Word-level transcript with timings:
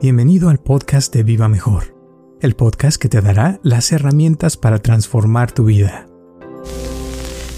Bienvenido 0.00 0.48
al 0.48 0.58
podcast 0.58 1.12
de 1.12 1.24
Viva 1.24 1.48
Mejor, 1.48 1.92
el 2.40 2.54
podcast 2.54 3.02
que 3.02 3.08
te 3.08 3.20
dará 3.20 3.58
las 3.64 3.90
herramientas 3.90 4.56
para 4.56 4.78
transformar 4.78 5.50
tu 5.50 5.64
vida. 5.64 6.08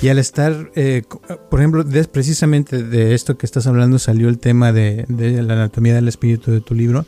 Y 0.00 0.08
al 0.08 0.18
estar, 0.18 0.70
eh, 0.74 1.02
por 1.50 1.60
ejemplo, 1.60 1.84
precisamente 2.10 2.82
de 2.82 3.14
esto 3.14 3.36
que 3.36 3.44
estás 3.44 3.66
hablando 3.66 3.98
salió 3.98 4.30
el 4.30 4.38
tema 4.38 4.72
de, 4.72 5.04
de 5.08 5.42
la 5.42 5.52
anatomía 5.52 5.94
del 5.94 6.08
espíritu 6.08 6.50
de 6.50 6.62
tu 6.62 6.74
libro, 6.74 7.04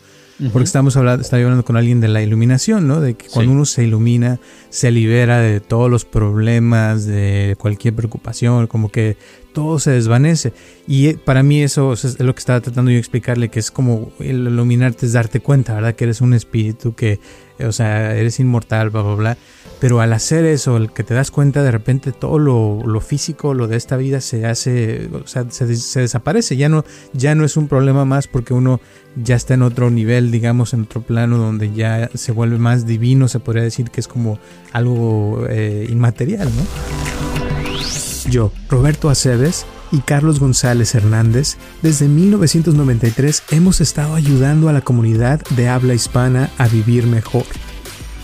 porque 0.52 0.64
estamos 0.64 0.96
hablando, 0.96 1.22
estaba 1.22 1.42
hablando 1.42 1.64
con 1.64 1.76
alguien 1.76 2.00
de 2.00 2.08
la 2.08 2.22
iluminación, 2.22 2.88
¿no? 2.88 3.00
De 3.00 3.14
que 3.14 3.28
cuando 3.28 3.52
uno 3.52 3.64
se 3.64 3.84
ilumina, 3.84 4.40
se 4.70 4.90
libera 4.90 5.38
de 5.38 5.60
todos 5.60 5.90
los 5.90 6.04
problemas, 6.04 7.04
de 7.04 7.56
cualquier 7.58 7.94
preocupación, 7.94 8.66
como 8.66 8.90
que 8.90 9.16
todo 9.52 9.78
se 9.78 9.92
desvanece. 9.92 10.52
Y 10.86 11.08
eh, 11.08 11.18
para 11.22 11.42
mí 11.42 11.62
eso 11.62 11.92
es 11.92 12.18
lo 12.18 12.34
que 12.34 12.38
estaba 12.40 12.60
tratando 12.60 12.90
yo 12.90 12.94
de 12.94 13.00
explicarle, 13.00 13.48
que 13.50 13.60
es 13.60 13.70
como 13.70 14.12
el 14.18 14.46
iluminarte 14.46 15.06
es 15.06 15.12
darte 15.12 15.40
cuenta, 15.40 15.74
¿verdad? 15.74 15.94
Que 15.94 16.04
eres 16.04 16.20
un 16.20 16.34
espíritu, 16.34 16.94
que, 16.94 17.20
o 17.60 17.72
sea, 17.72 18.16
eres 18.16 18.40
inmortal, 18.40 18.90
bla, 18.90 19.02
bla, 19.02 19.14
bla. 19.14 19.38
Pero 19.82 20.00
al 20.00 20.12
hacer 20.12 20.44
eso, 20.44 20.76
el 20.76 20.92
que 20.92 21.02
te 21.02 21.12
das 21.12 21.32
cuenta, 21.32 21.64
de 21.64 21.72
repente 21.72 22.12
todo 22.12 22.38
lo, 22.38 23.00
físico, 23.00 23.52
lo 23.52 23.66
de 23.66 23.76
esta 23.76 23.96
vida 23.96 24.20
se 24.20 24.46
hace, 24.46 25.10
o 25.12 25.26
sea, 25.26 25.44
se, 25.50 25.66
desaparece. 25.66 26.56
Ya 26.56 26.68
no, 26.68 26.84
ya 27.14 27.34
no 27.34 27.44
es 27.44 27.56
un 27.56 27.66
problema 27.66 28.04
más 28.04 28.28
porque 28.28 28.54
uno 28.54 28.80
ya 29.16 29.34
está 29.34 29.54
en 29.54 29.62
otro 29.62 29.90
nivel, 29.90 30.30
digamos, 30.30 30.72
en 30.72 30.82
otro 30.82 31.02
plano 31.02 31.36
donde 31.36 31.72
ya 31.72 32.08
se 32.14 32.30
vuelve 32.30 32.58
más 32.58 32.86
divino, 32.86 33.26
se 33.26 33.40
podría 33.40 33.64
decir 33.64 33.90
que 33.90 33.98
es 33.98 34.06
como 34.06 34.38
algo 34.72 35.46
eh, 35.50 35.88
inmaterial, 35.90 36.48
¿no? 36.54 38.30
Yo, 38.30 38.52
Roberto 38.68 39.10
Aceves, 39.10 39.66
y 39.90 39.98
Carlos 39.98 40.38
González 40.38 40.94
Hernández, 40.94 41.56
desde 41.82 42.06
1993 42.06 43.42
hemos 43.50 43.80
estado 43.80 44.14
ayudando 44.14 44.68
a 44.68 44.72
la 44.72 44.82
comunidad 44.82 45.40
de 45.56 45.68
habla 45.68 45.92
hispana 45.92 46.50
a 46.56 46.68
vivir 46.68 47.08
mejor. 47.08 47.46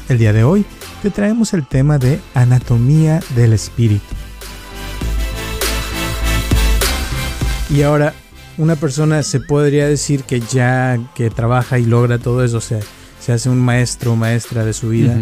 El 0.09 0.17
día 0.17 0.33
de 0.33 0.43
hoy 0.43 0.65
te 1.03 1.11
traemos 1.11 1.53
el 1.53 1.67
tema 1.67 1.99
de 1.99 2.19
anatomía 2.33 3.21
del 3.37 3.53
espíritu. 3.53 4.07
Y 7.69 7.83
ahora, 7.83 8.15
una 8.57 8.77
persona 8.77 9.23
se 9.23 9.41
podría 9.41 9.87
decir 9.87 10.25
que 10.25 10.41
ya 10.41 10.99
que 11.15 11.29
trabaja 11.29 11.79
y 11.79 11.85
logra 11.85 12.19
todo 12.19 12.43
eso, 12.43 12.57
o 12.57 12.63
sea, 12.63 12.81
se 13.21 13.33
hace 13.33 13.51
un 13.51 13.61
maestro 13.61 14.13
o 14.13 14.17
maestra 14.17 14.65
de 14.65 14.73
su 14.73 14.89
vida. 14.89 15.15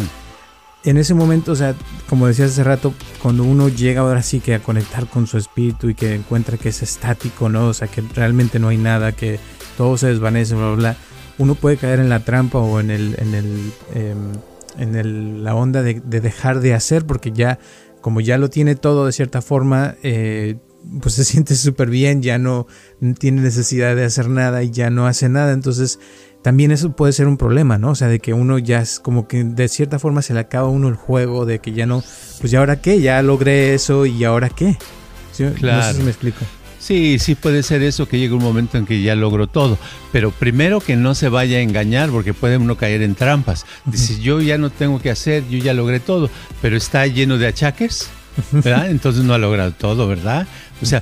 En 0.85 0.95
ese 0.95 1.13
momento, 1.13 1.51
o 1.51 1.55
sea, 1.55 1.75
como 2.07 2.27
decías 2.27 2.51
hace 2.51 2.63
rato, 2.63 2.93
cuando 3.21 3.43
uno 3.43 3.67
llega 3.67 4.01
ahora 4.01 4.23
sí 4.23 4.39
que 4.39 4.55
a 4.55 4.59
conectar 4.59 5.07
con 5.07 5.27
su 5.27 5.37
espíritu 5.37 5.89
y 5.89 5.95
que 5.95 6.15
encuentra 6.15 6.57
que 6.57 6.69
es 6.69 6.81
estático, 6.81 7.49
¿no? 7.49 7.67
O 7.67 7.73
sea, 7.73 7.89
que 7.89 8.01
realmente 8.15 8.57
no 8.57 8.69
hay 8.69 8.77
nada, 8.77 9.11
que 9.11 9.37
todo 9.75 9.97
se 9.97 10.07
desvanece, 10.07 10.55
bla, 10.55 10.67
bla, 10.67 10.75
bla. 10.75 10.97
Uno 11.39 11.55
puede 11.55 11.75
caer 11.75 11.99
en 11.99 12.07
la 12.07 12.21
trampa 12.21 12.59
o 12.59 12.79
en 12.79 12.89
el, 12.89 13.15
en 13.19 13.33
el 13.35 13.73
em, 13.93 14.31
en 14.77 15.43
la 15.43 15.55
onda 15.55 15.83
de, 15.83 16.01
dejar 16.01 16.59
de 16.59 16.73
hacer 16.73 17.05
porque 17.05 17.31
ya 17.31 17.59
como 18.01 18.21
ya 18.21 18.37
lo 18.37 18.49
tiene 18.49 18.75
todo 18.75 19.05
de 19.05 19.11
cierta 19.11 19.41
forma 19.41 19.95
eh, 20.03 20.57
pues 21.01 21.15
se 21.15 21.25
siente 21.25 21.55
súper 21.55 21.89
bien 21.89 22.21
ya 22.21 22.37
no 22.37 22.67
tiene 23.19 23.41
necesidad 23.41 23.95
de 23.95 24.05
hacer 24.05 24.29
nada 24.29 24.63
y 24.63 24.71
ya 24.71 24.89
no 24.89 25.07
hace 25.07 25.29
nada. 25.29 25.53
Entonces 25.53 25.99
también 26.41 26.71
eso 26.71 26.95
puede 26.95 27.13
ser 27.13 27.27
un 27.27 27.35
problema 27.35 27.77
no 27.77 27.89
o 27.89 27.95
sea 27.95 28.07
de 28.07 28.19
que 28.19 28.33
uno 28.33 28.57
ya 28.57 28.79
es 28.79 28.99
como 28.99 29.27
que 29.27 29.43
de 29.43 29.67
cierta 29.67 29.99
forma 29.99 30.21
se 30.21 30.33
le 30.33 30.39
acaba 30.39 30.69
uno 30.69 30.87
el 30.87 30.95
juego 30.95 31.45
de 31.45 31.59
que 31.59 31.73
ya 31.73 31.85
no 31.85 32.03
pues 32.39 32.51
ya 32.51 32.59
ahora 32.59 32.79
qué 32.79 33.01
ya 33.01 33.21
logré 33.21 33.73
eso 33.73 34.05
y 34.05 34.23
ahora 34.23 34.49
qué 34.49 34.77
claro. 35.55 35.77
no 35.77 35.83
sé 35.83 35.97
si 35.97 36.03
me 36.03 36.09
explico 36.11 36.45
Sí, 36.87 37.19
sí 37.19 37.35
puede 37.35 37.63
ser 37.63 37.83
eso 37.83 38.07
que 38.07 38.17
llegue 38.17 38.33
un 38.33 38.41
momento 38.41 38.77
en 38.77 38.85
que 38.85 39.01
ya 39.01 39.13
logró 39.13 39.47
todo, 39.47 39.77
pero 40.13 40.31
primero 40.31 40.79
que 40.79 40.95
no 40.95 41.15
se 41.15 41.27
vaya 41.27 41.57
a 41.57 41.61
engañar 41.61 42.09
porque 42.11 42.33
puede 42.33 42.55
uno 42.55 42.77
caer 42.77 43.01
en 43.01 43.13
trampas. 43.13 43.65
Dice, 43.83 44.21
yo 44.21 44.39
ya 44.39 44.57
no 44.57 44.69
tengo 44.69 45.01
que 45.01 45.09
hacer, 45.09 45.43
yo 45.49 45.57
ya 45.57 45.73
logré 45.73 45.99
todo, 45.99 46.29
pero 46.61 46.77
está 46.77 47.05
lleno 47.05 47.37
de 47.37 47.47
achaques, 47.47 48.09
¿verdad? 48.53 48.89
Entonces 48.89 49.25
no 49.25 49.33
ha 49.33 49.37
logrado 49.37 49.73
todo, 49.73 50.07
¿verdad? 50.07 50.47
O 50.81 50.85
sea, 50.85 51.01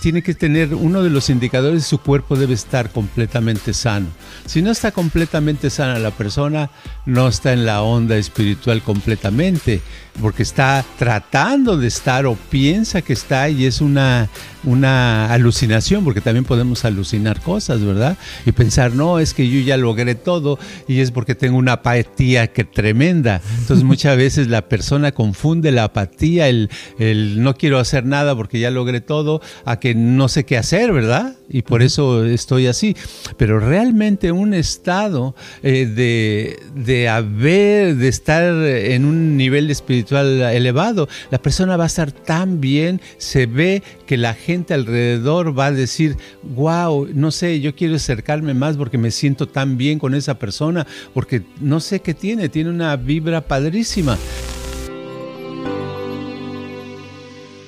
tiene 0.00 0.22
que 0.22 0.34
tener 0.34 0.74
uno 0.74 1.02
de 1.02 1.10
los 1.10 1.30
indicadores, 1.30 1.84
su 1.84 1.98
cuerpo 1.98 2.36
debe 2.36 2.54
estar 2.54 2.90
completamente 2.90 3.74
sano. 3.74 4.06
Si 4.46 4.62
no 4.62 4.70
está 4.70 4.92
completamente 4.92 5.70
sana 5.70 5.98
la 5.98 6.10
persona, 6.10 6.70
no 7.06 7.28
está 7.28 7.52
en 7.52 7.66
la 7.66 7.82
onda 7.82 8.16
espiritual 8.16 8.82
completamente, 8.82 9.80
porque 10.20 10.42
está 10.42 10.84
tratando 10.98 11.76
de 11.76 11.88
estar 11.88 12.26
o 12.26 12.34
piensa 12.34 13.02
que 13.02 13.12
está 13.12 13.48
y 13.48 13.64
es 13.64 13.80
una, 13.80 14.28
una 14.64 15.32
alucinación, 15.32 16.04
porque 16.04 16.20
también 16.20 16.44
podemos 16.44 16.84
alucinar 16.84 17.40
cosas, 17.40 17.82
¿verdad? 17.82 18.16
Y 18.44 18.52
pensar, 18.52 18.94
no, 18.94 19.18
es 19.18 19.34
que 19.34 19.48
yo 19.48 19.60
ya 19.60 19.76
logré 19.76 20.14
todo 20.14 20.58
y 20.86 21.00
es 21.00 21.10
porque 21.10 21.34
tengo 21.34 21.56
una 21.56 21.72
apatía 21.72 22.48
que 22.48 22.64
tremenda. 22.64 23.40
Entonces 23.60 23.84
muchas 23.84 24.16
veces 24.16 24.48
la 24.48 24.68
persona 24.68 25.12
confunde 25.12 25.72
la 25.72 25.84
apatía, 25.84 26.48
el, 26.48 26.70
el 26.98 27.42
no 27.42 27.54
quiero 27.54 27.78
hacer 27.78 28.04
nada 28.04 28.36
porque 28.36 28.60
ya 28.60 28.70
logré 28.70 29.00
todo 29.02 29.40
a 29.64 29.78
que 29.78 29.94
no 29.94 30.28
sé 30.28 30.44
qué 30.44 30.56
hacer, 30.56 30.92
¿verdad? 30.92 31.36
Y 31.48 31.62
por 31.62 31.82
eso 31.82 32.24
estoy 32.24 32.66
así. 32.66 32.96
Pero 33.36 33.60
realmente 33.60 34.32
un 34.32 34.54
estado 34.54 35.34
eh, 35.62 35.86
de, 35.86 36.58
de 36.74 37.08
haber, 37.08 37.96
de 37.96 38.08
estar 38.08 38.42
en 38.42 39.04
un 39.04 39.36
nivel 39.36 39.70
espiritual 39.70 40.40
elevado, 40.40 41.08
la 41.30 41.38
persona 41.38 41.76
va 41.76 41.84
a 41.84 41.88
estar 41.88 42.12
tan 42.12 42.60
bien, 42.60 43.00
se 43.18 43.46
ve 43.46 43.82
que 44.06 44.16
la 44.16 44.34
gente 44.34 44.74
alrededor 44.74 45.58
va 45.58 45.66
a 45.66 45.72
decir, 45.72 46.16
wow, 46.42 47.08
no 47.12 47.30
sé, 47.30 47.60
yo 47.60 47.74
quiero 47.74 47.96
acercarme 47.96 48.54
más 48.54 48.76
porque 48.76 48.98
me 48.98 49.10
siento 49.10 49.48
tan 49.48 49.76
bien 49.76 49.98
con 49.98 50.14
esa 50.14 50.38
persona, 50.38 50.86
porque 51.14 51.42
no 51.60 51.80
sé 51.80 52.00
qué 52.00 52.14
tiene, 52.14 52.48
tiene 52.48 52.70
una 52.70 52.96
vibra 52.96 53.40
padrísima. 53.42 54.18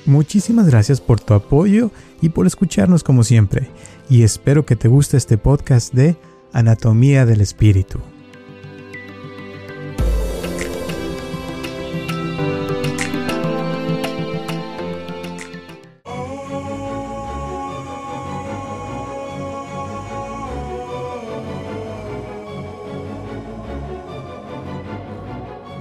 Muchísimas 0.05 0.67
gracias 0.67 1.01
por 1.01 1.19
tu 1.19 1.33
apoyo 1.33 1.91
y 2.21 2.29
por 2.29 2.45
escucharnos 2.45 3.03
como 3.03 3.23
siempre. 3.23 3.69
Y 4.09 4.23
espero 4.23 4.65
que 4.65 4.75
te 4.75 4.87
guste 4.87 5.17
este 5.17 5.37
podcast 5.37 5.93
de 5.93 6.15
Anatomía 6.53 7.25
del 7.25 7.41
Espíritu. 7.41 7.99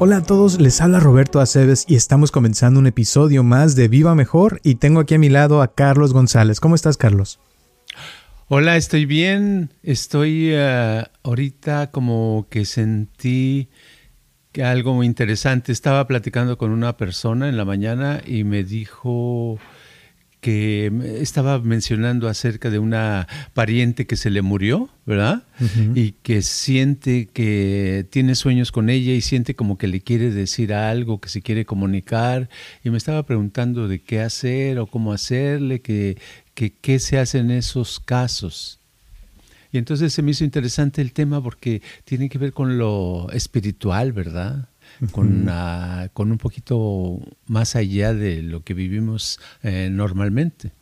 Hola 0.07 0.19
a 0.19 0.23
todos, 0.23 0.61
les 0.61 0.83
habla 0.83 1.01
Roberto 1.01 1.41
Aceves 1.41 1.87
y 1.89 1.95
estamos 1.95 2.31
comenzando 2.31 2.79
un 2.79 2.87
episodio 2.87 3.43
más 3.43 3.75
de 3.75 3.89
Viva 3.89 4.15
Mejor 4.15 4.61
y 4.63 4.75
tengo 4.75 5.01
aquí 5.01 5.15
a 5.15 5.19
mi 5.19 5.31
lado 5.31 5.63
a 5.63 5.75
Carlos 5.75 6.13
González. 6.13 6.61
¿Cómo 6.61 6.75
estás, 6.75 6.99
Carlos? 6.99 7.41
Hola, 8.49 8.77
estoy 8.77 9.07
bien. 9.07 9.73
Estoy 9.83 10.51
eh, 10.53 11.05
ahorita 11.23 11.91
como 11.91 12.49
que 12.51 12.67
sentí 12.67 13.71
algo 14.63 14.93
muy 14.93 15.07
interesante. 15.07 15.73
Estaba 15.73 16.07
platicando 16.07 16.59
con 16.59 16.71
una 16.71 16.99
persona 16.99 17.49
en 17.49 17.57
la 17.57 17.65
mañana 17.65 18.21
y 18.27 18.45
me 18.45 18.63
dijo 18.63 19.59
que 20.45 20.93
estaba 21.23 21.59
mencionando 21.59 22.29
acerca 22.29 22.69
de 22.69 22.79
una 22.79 23.27
pariente 23.55 24.07
que 24.07 24.15
se 24.15 24.29
le 24.29 24.43
murió, 24.43 24.91
¿verdad? 25.07 25.45
Y 25.95 26.13
que 26.23 26.43
siente 26.43 27.31
que 27.33 28.07
tiene 28.11 28.35
sueños 28.35 28.71
con 28.71 28.91
ella 28.91 29.15
y 29.15 29.23
siente 29.23 29.55
como 29.55 29.79
que 29.79 29.89
le 29.89 30.03
quiere 30.03 30.31
decir 30.31 30.75
algo, 30.75 31.19
que 31.19 31.31
se 31.31 31.41
quiere 31.41 31.65
comunicar. 31.65 32.51
Y 32.85 32.91
me 32.91 32.99
estaba 32.99 33.23
preguntando 33.23 33.89
de 33.89 34.03
qué 34.03 34.21
hacer 34.21 34.79
o 34.79 34.87
cómo 34.87 35.15
hacerle, 35.15 35.81
que, 35.81 36.19
qué 36.53 36.99
se 36.99 37.17
hace 37.17 37.39
en 37.39 37.51
esos 37.51 37.99
casos. 37.99 38.81
Y 39.73 39.79
entonces 39.79 40.13
se 40.13 40.21
me 40.21 40.33
hizo 40.33 40.45
interesante 40.45 41.01
el 41.01 41.15
tema 41.15 41.43
porque 41.43 41.81
tiene 42.05 42.29
que 42.29 42.37
ver 42.37 42.53
con 42.53 42.77
lo 42.77 43.31
espiritual, 43.33 44.13
¿verdad? 44.13 44.69
Con, 45.13 45.49
con 46.13 46.31
un 46.31 46.39
poquito 46.39 47.21
más 47.47 47.77
allá 47.77 48.15
de 48.15 48.43
lo 48.43 48.63
que 48.63 48.75
vivimos 48.75 49.41
eh, 49.63 49.89
normalmente. 49.91 50.73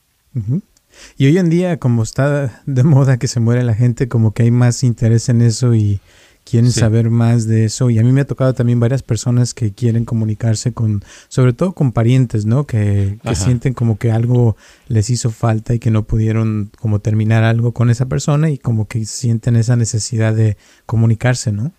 Y 1.16 1.26
hoy 1.26 1.38
en 1.38 1.50
día, 1.50 1.78
como 1.78 2.02
está 2.02 2.62
de 2.66 2.82
moda 2.82 3.18
que 3.18 3.28
se 3.28 3.40
muere 3.40 3.62
la 3.64 3.74
gente, 3.74 4.08
como 4.08 4.32
que 4.32 4.44
hay 4.44 4.50
más 4.50 4.82
interés 4.84 5.28
en 5.28 5.42
eso 5.42 5.74
y 5.74 6.00
quieren 6.44 6.72
saber 6.72 7.10
más 7.10 7.46
de 7.46 7.64
eso. 7.64 7.90
Y 7.90 7.98
a 7.98 8.02
mí 8.02 8.12
me 8.12 8.22
ha 8.22 8.26
tocado 8.26 8.54
también 8.54 8.80
varias 8.80 9.02
personas 9.02 9.54
que 9.54 9.72
quieren 9.72 10.04
comunicarse 10.04 10.72
con, 10.72 11.04
sobre 11.28 11.52
todo 11.52 11.72
con 11.72 11.92
parientes, 11.92 12.46
¿no? 12.46 12.66
Que, 12.66 13.18
que 13.22 13.34
sienten 13.34 13.74
como 13.74 13.98
que 13.98 14.10
algo 14.10 14.56
les 14.88 15.10
hizo 15.10 15.30
falta 15.30 15.74
y 15.74 15.78
que 15.78 15.90
no 15.90 16.04
pudieron 16.04 16.70
como 16.78 17.00
terminar 17.00 17.44
algo 17.44 17.72
con 17.72 17.90
esa 17.90 18.06
persona 18.06 18.50
y 18.50 18.58
como 18.58 18.86
que 18.88 19.04
sienten 19.04 19.56
esa 19.56 19.76
necesidad 19.76 20.34
de 20.34 20.56
comunicarse, 20.86 21.52
¿no? 21.52 21.72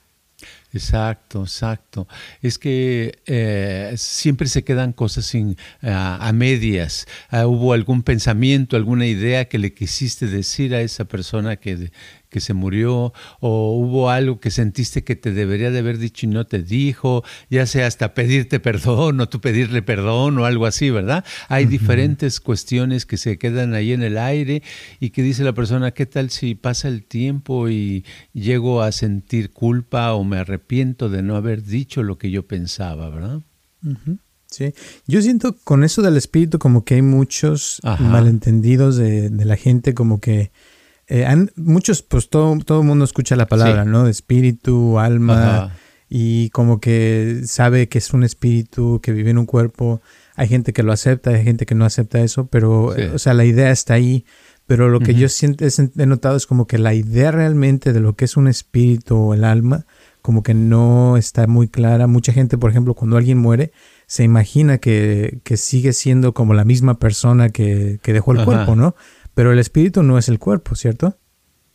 Exacto, 0.74 1.44
exacto. 1.44 2.08
Es 2.42 2.58
que 2.58 3.20
eh, 3.28 3.94
siempre 3.96 4.48
se 4.48 4.64
quedan 4.64 4.92
cosas 4.92 5.26
sin, 5.26 5.56
a 5.84 6.32
medias. 6.34 7.06
Ah, 7.30 7.46
hubo 7.46 7.74
algún 7.74 8.02
pensamiento, 8.02 8.76
alguna 8.76 9.06
idea 9.06 9.46
que 9.46 9.60
le 9.60 9.76
quisiste 9.76 10.26
decir 10.26 10.74
a 10.74 10.82
esa 10.82 11.06
persona 11.06 11.58
que, 11.58 11.92
que 12.34 12.40
se 12.40 12.56
murió 12.56 13.14
o 13.40 13.78
hubo 13.78 14.10
algo 14.10 14.40
que 14.40 14.50
sentiste 14.50 15.04
que 15.04 15.16
te 15.16 15.32
debería 15.32 15.70
de 15.70 15.80
haber 15.80 16.00
dicho 16.00 16.26
y 16.26 16.30
no 16.30 16.48
te 16.48 16.64
dijo, 16.64 17.24
ya 17.52 17.68
sea 17.68 17.86
hasta 17.86 18.16
pedirte 18.16 18.60
perdón 18.60 19.22
o 19.22 19.30
tú 19.30 19.40
pedirle 19.40 19.84
perdón 19.84 20.40
o 20.40 20.46
algo 20.46 20.66
así, 20.66 20.90
¿verdad? 20.90 21.24
Hay 21.48 21.66
diferentes 21.66 22.40
cuestiones 22.40 23.06
que 23.06 23.18
se 23.18 23.38
quedan 23.38 23.76
ahí 23.76 23.94
en 23.94 24.02
el 24.02 24.18
aire 24.18 24.64
y 25.00 25.12
que 25.12 25.22
dice 25.22 25.44
la 25.44 25.54
persona, 25.54 25.92
¿qué 25.92 26.08
tal 26.08 26.32
si 26.32 26.56
pasa 26.56 26.88
el 26.88 27.04
tiempo 27.04 27.70
y 27.70 28.04
llego 28.34 28.82
a 28.82 28.92
sentir 28.92 29.52
culpa 29.52 30.14
o 30.14 30.24
me 30.24 30.38
arrepiento 30.38 31.10
de 31.10 31.22
no 31.22 31.36
haber 31.36 31.64
dicho 31.64 32.02
lo 32.02 32.18
que 32.18 32.32
yo 32.32 32.48
pensaba, 32.48 33.10
¿verdad? 33.10 33.42
Sí, 34.48 34.74
yo 35.08 35.22
siento 35.22 35.56
con 35.64 35.84
eso 35.84 36.02
del 36.02 36.18
espíritu 36.18 36.58
como 36.58 36.84
que 36.84 36.96
hay 36.96 37.02
muchos 37.04 37.80
malentendidos 38.00 38.98
de, 38.98 39.30
de 39.30 39.46
la 39.46 39.56
gente, 39.56 39.94
como 39.94 40.20
que 40.20 40.52
eh, 41.16 41.46
muchos, 41.58 42.02
pues 42.02 42.28
todo, 42.28 42.58
todo 42.66 42.82
el 42.82 42.88
mundo 42.88 43.06
escucha 43.06 43.36
la 43.36 43.46
palabra, 43.46 43.86
¿no? 43.86 44.08
Espíritu, 44.08 44.98
alma, 44.98 45.72
y 46.10 46.50
como 46.50 46.80
que 46.80 47.42
sabe 47.46 47.88
que 47.88 48.00
es 48.00 48.14
un 48.14 48.24
espíritu 48.24 49.00
que 49.00 49.12
vive 49.12 49.30
en 49.30 49.38
un 49.38 49.46
cuerpo. 49.46 50.02
Hay 50.36 50.48
gente 50.48 50.74
que 50.74 50.82
lo 50.82 50.92
acepta, 50.92 51.30
hay 51.30 51.44
gente 51.44 51.68
que 51.68 51.76
no 51.76 51.86
acepta 51.86 52.20
eso, 52.22 52.48
pero, 52.48 52.96
o 53.14 53.20
sea, 53.20 53.36
la 53.36 53.46
idea 53.46 53.70
está 53.70 53.94
ahí. 53.94 54.26
Pero 54.66 54.90
lo 54.90 55.02
que 55.02 55.14
yo 55.14 55.30
siento, 55.30 55.66
he 55.66 56.06
notado 56.08 56.36
es 56.36 56.48
como 56.48 56.66
que 56.66 56.80
la 56.80 56.96
idea 56.96 57.30
realmente 57.32 57.94
de 57.94 58.00
lo 58.00 58.16
que 58.16 58.26
es 58.26 58.36
un 58.36 58.48
espíritu 58.48 59.16
o 59.16 59.34
el 59.36 59.44
alma, 59.44 59.86
como 60.24 60.42
que 60.42 60.56
no 60.56 61.16
está 61.16 61.46
muy 61.46 61.68
clara. 61.68 62.08
Mucha 62.08 62.34
gente, 62.34 62.58
por 62.58 62.72
ejemplo, 62.72 62.96
cuando 62.96 63.18
alguien 63.18 63.38
muere, 63.38 63.72
se 64.08 64.24
imagina 64.24 64.80
que, 64.80 65.42
que 65.44 65.58
sigue 65.58 65.94
siendo 65.94 66.34
como 66.34 66.56
la 66.56 66.66
misma 66.66 66.98
persona 66.98 67.50
que, 67.50 68.00
que 68.02 68.14
dejó 68.14 68.32
el 68.32 68.46
cuerpo, 68.46 68.76
¿no? 68.76 68.96
Pero 69.34 69.52
el 69.52 69.60
espíritu 69.60 70.04
no 70.04 70.18
es 70.18 70.30
el 70.30 70.40
cuerpo, 70.40 70.76
¿cierto? 70.76 71.18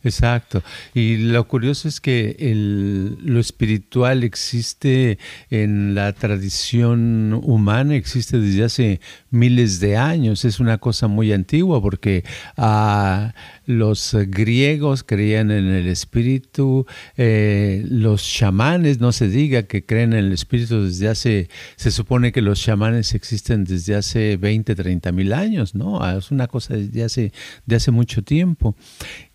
Exacto. 0.01 0.63
Y 0.93 1.17
lo 1.17 1.45
curioso 1.45 1.89
es 1.89 1.99
que 1.99 2.37
el, 2.39 3.17
lo 3.21 3.39
espiritual 3.41 4.23
existe 4.23 5.19
en 5.49 5.93
la 5.93 6.13
tradición 6.13 7.33
humana, 7.43 7.95
existe 7.95 8.39
desde 8.39 8.63
hace 8.63 9.01
miles 9.29 9.81
de 9.81 9.97
años. 9.97 10.45
Es 10.45 10.61
una 10.61 10.77
cosa 10.77 11.07
muy 11.07 11.33
antigua 11.33 11.81
porque 11.81 12.23
a 12.55 13.33
los 13.69 14.15
griegos 14.29 15.03
creían 15.03 15.51
en 15.51 15.67
el 15.67 15.87
espíritu, 15.87 16.87
eh, 17.17 17.85
los 17.87 18.23
chamanes, 18.23 18.99
no 18.99 19.11
se 19.11 19.27
diga 19.27 19.61
que 19.61 19.85
creen 19.85 20.13
en 20.13 20.25
el 20.25 20.33
espíritu 20.33 20.85
desde 20.85 21.07
hace, 21.07 21.49
se 21.75 21.91
supone 21.91 22.31
que 22.31 22.41
los 22.41 22.59
chamanes 22.59 23.13
existen 23.13 23.65
desde 23.65 23.93
hace 23.93 24.37
20, 24.37 24.73
30 24.73 25.11
mil 25.11 25.33
años, 25.33 25.75
¿no? 25.75 26.03
Es 26.17 26.31
una 26.31 26.47
cosa 26.47 26.77
de 26.77 27.03
hace, 27.03 27.31
de 27.67 27.75
hace 27.75 27.91
mucho 27.91 28.23
tiempo. 28.23 28.75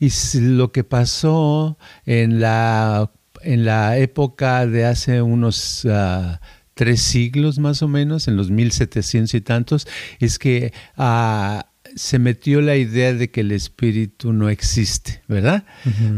Y 0.00 0.10
lo 0.40 0.72
que 0.72 0.82
pasó 0.82 1.78
en 2.04 2.40
la, 2.40 3.12
en 3.42 3.64
la 3.64 3.98
época 3.98 4.66
de 4.66 4.84
hace 4.84 5.22
unos... 5.22 5.86
Ah, 5.88 6.40
tres 6.76 7.02
siglos 7.02 7.60
más 7.60 7.82
o 7.82 7.88
menos, 7.88 8.26
en 8.26 8.36
los 8.36 8.50
1700 8.50 9.32
y 9.34 9.40
tantos, 9.40 9.86
es 10.18 10.40
que 10.40 10.72
ah, 10.96 11.66
se 11.94 12.18
metió 12.18 12.60
la 12.60 12.76
idea 12.76 13.12
de 13.12 13.30
que 13.30 13.40
el 13.40 13.52
espíritu 13.52 14.32
no 14.32 14.48
existe, 14.48 15.22
¿verdad? 15.28 15.64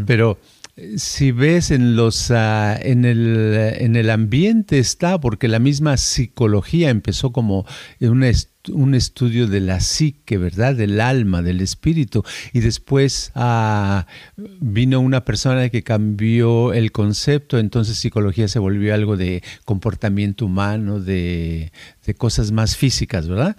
Pero 0.06 0.38
eh, 0.76 0.98
si 0.98 1.32
ves 1.32 1.70
en 1.70 1.96
los 1.96 2.30
ah, 2.30 2.78
en 2.80 3.04
el 3.04 3.54
en 3.78 3.96
el 3.96 4.10
ambiente 4.10 4.78
está 4.78 5.20
porque 5.20 5.48
la 5.48 5.58
misma 5.58 5.96
psicología 5.96 6.90
empezó 6.90 7.32
como 7.32 7.66
una 8.00 8.30
un 8.72 8.94
estudio 8.94 9.46
de 9.46 9.60
la 9.60 9.80
psique, 9.80 10.38
¿verdad? 10.38 10.74
Del 10.74 11.00
alma, 11.00 11.42
del 11.42 11.60
espíritu. 11.60 12.24
Y 12.52 12.60
después 12.60 13.32
ah, 13.34 14.06
vino 14.36 15.00
una 15.00 15.24
persona 15.24 15.68
que 15.68 15.82
cambió 15.82 16.72
el 16.72 16.92
concepto, 16.92 17.58
entonces 17.58 17.98
psicología 17.98 18.48
se 18.48 18.58
volvió 18.58 18.94
algo 18.94 19.16
de 19.16 19.42
comportamiento 19.64 20.46
humano, 20.46 21.00
de, 21.00 21.72
cosas 22.18 22.52
más 22.52 22.76
físicas, 22.76 23.28
¿verdad? 23.28 23.56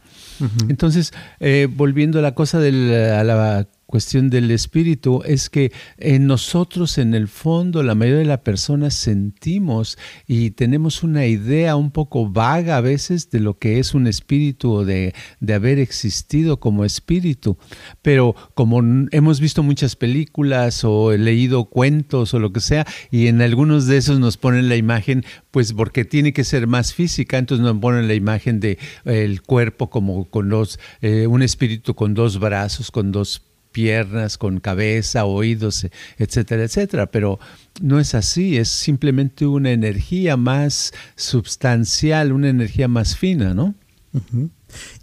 Entonces, 0.70 1.14
eh, 1.40 1.68
volviendo 1.70 2.20
a 2.20 2.22
la 2.22 2.34
cosa 2.34 2.60
de 2.60 3.12
a 3.12 3.24
la 3.24 3.68
cuestión 3.88 4.30
del 4.30 4.52
espíritu 4.52 5.24
es 5.26 5.50
que 5.50 5.72
en 5.98 6.28
nosotros 6.28 6.98
en 6.98 7.14
el 7.14 7.30
fondo 7.30 7.82
la 7.84 7.96
mayoría 7.96 8.20
de 8.20 8.26
las 8.26 8.42
personas 8.42 8.94
sentimos 8.94 9.98
y 10.28 10.52
tenemos 10.52 11.04
una 11.04 11.26
idea 11.26 11.76
un 11.78 11.92
poco 11.92 12.30
vaga 12.30 12.78
a 12.78 12.82
veces 12.82 13.32
de 13.32 13.40
lo 13.40 13.58
que 13.58 13.80
es 13.80 13.94
un 13.94 14.06
espíritu 14.06 14.72
o 14.72 14.86
de, 14.86 15.16
de 15.40 15.54
haber 15.54 15.80
existido 15.80 16.60
como 16.60 16.84
espíritu. 16.84 17.58
Pero 18.02 18.36
como 18.54 18.84
hemos 19.12 19.40
visto 19.40 19.64
muchas 19.64 19.96
películas 19.96 20.84
o 20.84 21.14
leído 21.14 21.66
cuentos 21.66 22.34
o 22.34 22.40
lo 22.40 22.52
que 22.52 22.60
sea 22.60 22.86
y 23.10 23.28
en 23.28 23.42
algunos 23.42 23.88
de 23.88 23.98
esos 23.98 24.20
nos 24.20 24.36
ponen 24.38 24.68
la 24.68 24.76
imagen 24.76 25.24
pues 25.52 25.74
porque 25.74 26.06
tiene 26.06 26.34
que 26.34 26.44
ser 26.44 26.68
más 26.68 26.94
física, 26.94 27.38
entonces 27.38 27.66
nos 27.66 27.78
ponen 27.80 28.08
la 28.08 28.14
imagen 28.14 28.60
de 28.60 28.78
el 29.06 29.42
cuerpo 29.42 29.90
como 29.90 30.26
con 30.26 30.50
los, 30.50 30.78
eh, 31.02 31.26
un 31.26 31.42
espíritu 31.42 31.96
con 31.96 32.14
dos 32.14 32.40
brazos, 32.40 32.92
con 32.92 33.12
dos 33.12 33.42
piernas, 33.78 34.40
con 34.40 34.60
cabeza, 34.60 35.26
oídos, 35.26 35.86
etcétera, 36.18 36.64
etcétera. 36.64 37.12
Pero 37.12 37.40
no 37.80 38.00
es 38.00 38.16
así, 38.16 38.58
es 38.58 38.70
simplemente 38.70 39.46
una 39.46 39.70
energía 39.70 40.36
más 40.36 40.94
substancial, 41.16 42.32
una 42.32 42.50
energía 42.50 42.88
más 42.88 43.16
fina, 43.16 43.54
¿no? 43.54 43.76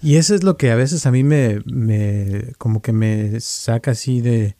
Y 0.02 0.16
eso 0.16 0.34
es 0.34 0.42
lo 0.42 0.56
que 0.56 0.72
a 0.72 0.74
veces 0.74 1.06
a 1.06 1.12
mí 1.12 1.22
me, 1.22 1.60
me 1.66 2.52
como 2.58 2.82
que 2.82 2.92
me 2.92 3.38
saca 3.38 3.92
así 3.92 4.20
de, 4.20 4.56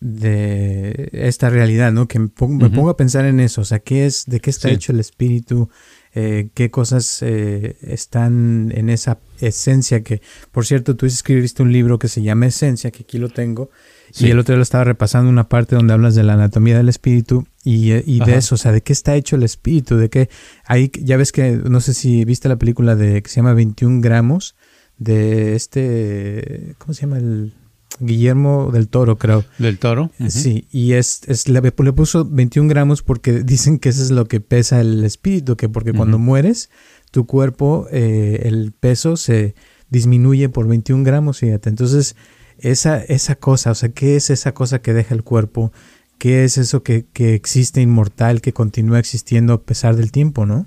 de 0.00 1.10
esta 1.12 1.50
realidad, 1.50 1.92
¿no? 1.92 2.08
Que 2.08 2.18
me 2.18 2.28
pongo, 2.28 2.88
a 2.88 2.96
pensar 2.96 3.26
en 3.26 3.40
eso, 3.40 3.60
o 3.60 3.64
sea, 3.66 3.80
¿qué 3.80 4.06
es, 4.06 4.24
de 4.24 4.40
qué 4.40 4.48
está 4.48 4.70
hecho 4.70 4.92
el 4.92 5.00
espíritu? 5.00 5.68
Eh, 6.12 6.48
qué 6.54 6.72
cosas 6.72 7.22
eh, 7.22 7.76
están 7.82 8.72
en 8.74 8.90
esa 8.90 9.20
esencia 9.40 10.02
que, 10.02 10.20
por 10.50 10.66
cierto, 10.66 10.96
tú 10.96 11.06
escribiste 11.06 11.62
un 11.62 11.72
libro 11.72 12.00
que 12.00 12.08
se 12.08 12.20
llama 12.20 12.46
Esencia, 12.46 12.90
que 12.90 13.04
aquí 13.04 13.18
lo 13.18 13.28
tengo, 13.28 13.70
y 14.18 14.28
el 14.28 14.38
otro 14.40 14.52
día 14.52 14.56
lo 14.56 14.64
estaba 14.64 14.82
repasando 14.82 15.30
una 15.30 15.48
parte 15.48 15.76
donde 15.76 15.92
hablas 15.92 16.16
de 16.16 16.24
la 16.24 16.32
anatomía 16.32 16.76
del 16.76 16.88
espíritu 16.88 17.46
y, 17.62 17.92
eh, 17.92 18.02
de 18.04 18.34
eso, 18.34 18.56
o 18.56 18.58
sea, 18.58 18.72
de 18.72 18.80
qué 18.80 18.92
está 18.92 19.14
hecho 19.14 19.36
el 19.36 19.44
espíritu, 19.44 19.96
de 19.96 20.10
qué, 20.10 20.28
ahí 20.64 20.90
ya 21.00 21.16
ves 21.16 21.30
que, 21.30 21.52
no 21.52 21.80
sé 21.80 21.94
si 21.94 22.24
viste 22.24 22.48
la 22.48 22.56
película 22.56 22.96
de 22.96 23.22
que 23.22 23.28
se 23.28 23.36
llama 23.36 23.54
21 23.54 24.00
gramos, 24.00 24.56
de 24.98 25.54
este, 25.54 26.74
¿cómo 26.78 26.92
se 26.92 27.02
llama 27.02 27.18
el 27.18 27.54
Guillermo 27.98 28.70
del 28.72 28.88
Toro, 28.88 29.18
creo. 29.18 29.44
¿Del 29.58 29.78
Toro? 29.78 30.10
Sí, 30.28 30.66
y 30.70 30.92
es, 30.92 31.22
es 31.26 31.48
le, 31.48 31.60
puso 31.72 32.24
21 32.24 32.68
gramos 32.68 33.02
porque 33.02 33.42
dicen 33.44 33.78
que 33.78 33.88
eso 33.88 34.02
es 34.02 34.10
lo 34.10 34.26
que 34.26 34.40
pesa 34.40 34.80
el 34.80 35.04
espíritu, 35.04 35.56
que 35.56 35.68
porque 35.68 35.92
cuando 35.92 36.18
mueres, 36.18 36.70
tu 37.10 37.26
cuerpo, 37.26 37.86
eh, 37.90 38.42
el 38.44 38.72
peso 38.72 39.16
se 39.16 39.54
disminuye 39.90 40.48
por 40.48 40.68
21 40.68 41.04
gramos, 41.04 41.38
fíjate. 41.38 41.68
Entonces, 41.68 42.16
esa, 42.58 43.02
esa 43.02 43.34
cosa, 43.34 43.72
o 43.72 43.74
sea, 43.74 43.90
¿qué 43.90 44.16
es 44.16 44.30
esa 44.30 44.54
cosa 44.54 44.80
que 44.80 44.94
deja 44.94 45.14
el 45.14 45.24
cuerpo? 45.24 45.72
¿Qué 46.18 46.44
es 46.44 46.58
eso 46.58 46.82
que, 46.82 47.06
que 47.12 47.34
existe 47.34 47.80
inmortal, 47.80 48.40
que 48.40 48.52
continúa 48.52 48.98
existiendo 48.98 49.54
a 49.54 49.62
pesar 49.62 49.96
del 49.96 50.12
tiempo, 50.12 50.46
no? 50.46 50.66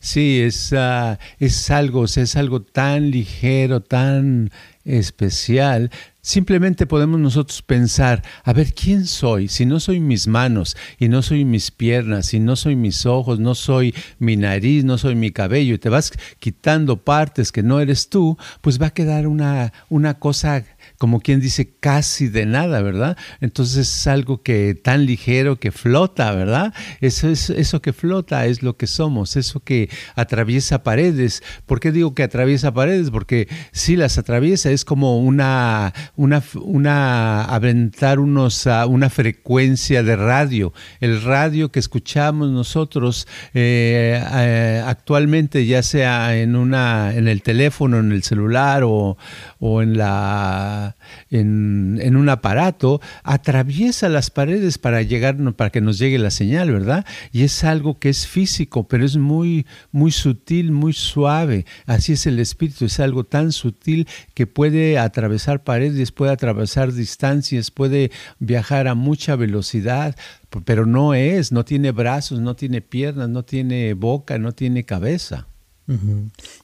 Sí, 0.00 0.40
es, 0.40 0.72
ah, 0.72 1.18
es 1.38 1.70
algo, 1.70 2.04
es 2.04 2.36
algo 2.36 2.62
tan 2.62 3.10
ligero, 3.10 3.80
tan 3.82 4.50
especial, 4.84 5.90
simplemente 6.20 6.86
podemos 6.86 7.20
nosotros 7.20 7.62
pensar, 7.62 8.22
a 8.44 8.52
ver, 8.52 8.72
¿quién 8.72 9.06
soy? 9.06 9.48
Si 9.48 9.66
no 9.66 9.80
soy 9.80 10.00
mis 10.00 10.26
manos 10.26 10.76
y 10.98 11.08
no 11.08 11.22
soy 11.22 11.44
mis 11.44 11.70
piernas, 11.70 12.26
si 12.26 12.40
no 12.40 12.56
soy 12.56 12.76
mis 12.76 13.06
ojos, 13.06 13.38
no 13.38 13.54
soy 13.54 13.94
mi 14.18 14.36
nariz, 14.36 14.84
no 14.84 14.98
soy 14.98 15.14
mi 15.14 15.30
cabello, 15.30 15.74
y 15.74 15.78
te 15.78 15.88
vas 15.88 16.12
quitando 16.38 17.02
partes 17.02 17.52
que 17.52 17.62
no 17.62 17.80
eres 17.80 18.08
tú, 18.08 18.36
pues 18.60 18.80
va 18.80 18.86
a 18.86 18.94
quedar 18.94 19.26
una, 19.26 19.72
una 19.88 20.14
cosa 20.14 20.64
como 21.02 21.18
quien 21.18 21.40
dice, 21.40 21.74
casi 21.80 22.28
de 22.28 22.46
nada, 22.46 22.80
¿verdad? 22.80 23.16
Entonces 23.40 23.88
es 23.92 24.06
algo 24.06 24.44
que 24.44 24.76
tan 24.76 25.04
ligero 25.04 25.58
que 25.58 25.72
flota, 25.72 26.30
¿verdad? 26.30 26.72
Eso, 27.00 27.28
es, 27.28 27.50
eso 27.50 27.82
que 27.82 27.92
flota 27.92 28.46
es 28.46 28.62
lo 28.62 28.76
que 28.76 28.86
somos, 28.86 29.34
eso 29.34 29.58
que 29.58 29.90
atraviesa 30.14 30.84
paredes. 30.84 31.42
¿Por 31.66 31.80
qué 31.80 31.90
digo 31.90 32.14
que 32.14 32.22
atraviesa 32.22 32.72
paredes? 32.72 33.10
Porque 33.10 33.48
si 33.72 33.96
las 33.96 34.16
atraviesa 34.16 34.70
es 34.70 34.84
como 34.84 35.18
una 35.18 35.92
una, 36.14 36.40
una 36.54 37.46
aventar 37.46 38.20
unos, 38.20 38.68
una 38.86 39.10
frecuencia 39.10 40.04
de 40.04 40.14
radio. 40.14 40.72
El 41.00 41.20
radio 41.20 41.72
que 41.72 41.80
escuchamos 41.80 42.48
nosotros 42.50 43.26
eh, 43.54 44.22
eh, 44.34 44.84
actualmente, 44.86 45.66
ya 45.66 45.82
sea 45.82 46.36
en, 46.36 46.54
una, 46.54 47.12
en 47.12 47.26
el 47.26 47.42
teléfono, 47.42 47.98
en 47.98 48.12
el 48.12 48.22
celular 48.22 48.84
o, 48.84 49.16
o 49.58 49.82
en, 49.82 49.98
la, 49.98 50.91
en, 51.30 51.98
en, 52.00 52.16
un 52.16 52.28
aparato, 52.28 53.00
atraviesa 53.22 54.08
las 54.08 54.30
paredes 54.30 54.78
para, 54.78 55.02
llegar, 55.02 55.36
para 55.54 55.70
que 55.70 55.80
nos 55.80 55.98
llegue 55.98 56.18
la 56.18 56.30
señal, 56.30 56.70
¿verdad? 56.70 57.04
Y 57.32 57.42
es 57.42 57.64
algo 57.64 57.98
que 57.98 58.08
es 58.08 58.26
físico, 58.26 58.88
pero 58.88 59.04
es 59.04 59.16
muy, 59.16 59.66
muy 59.90 60.10
sutil, 60.10 60.72
muy 60.72 60.92
suave. 60.92 61.66
Así 61.86 62.12
es 62.12 62.26
el 62.26 62.38
espíritu, 62.38 62.84
es 62.84 63.00
algo 63.00 63.24
tan 63.24 63.52
sutil 63.52 64.08
que 64.34 64.46
puede 64.46 64.98
atravesar 64.98 65.64
paredes, 65.64 66.12
puede 66.12 66.32
atravesar 66.32 66.92
distancias, 66.92 67.70
puede 67.70 68.10
viajar 68.38 68.88
a 68.88 68.94
mucha 68.94 69.36
velocidad, 69.36 70.16
pero 70.64 70.86
no 70.86 71.14
es, 71.14 71.52
no 71.52 71.64
tiene 71.64 71.92
brazos, 71.92 72.40
no 72.40 72.56
tiene 72.56 72.80
piernas, 72.80 73.28
no 73.28 73.44
tiene 73.44 73.94
boca, 73.94 74.38
no 74.38 74.52
tiene 74.52 74.84
cabeza. 74.84 75.46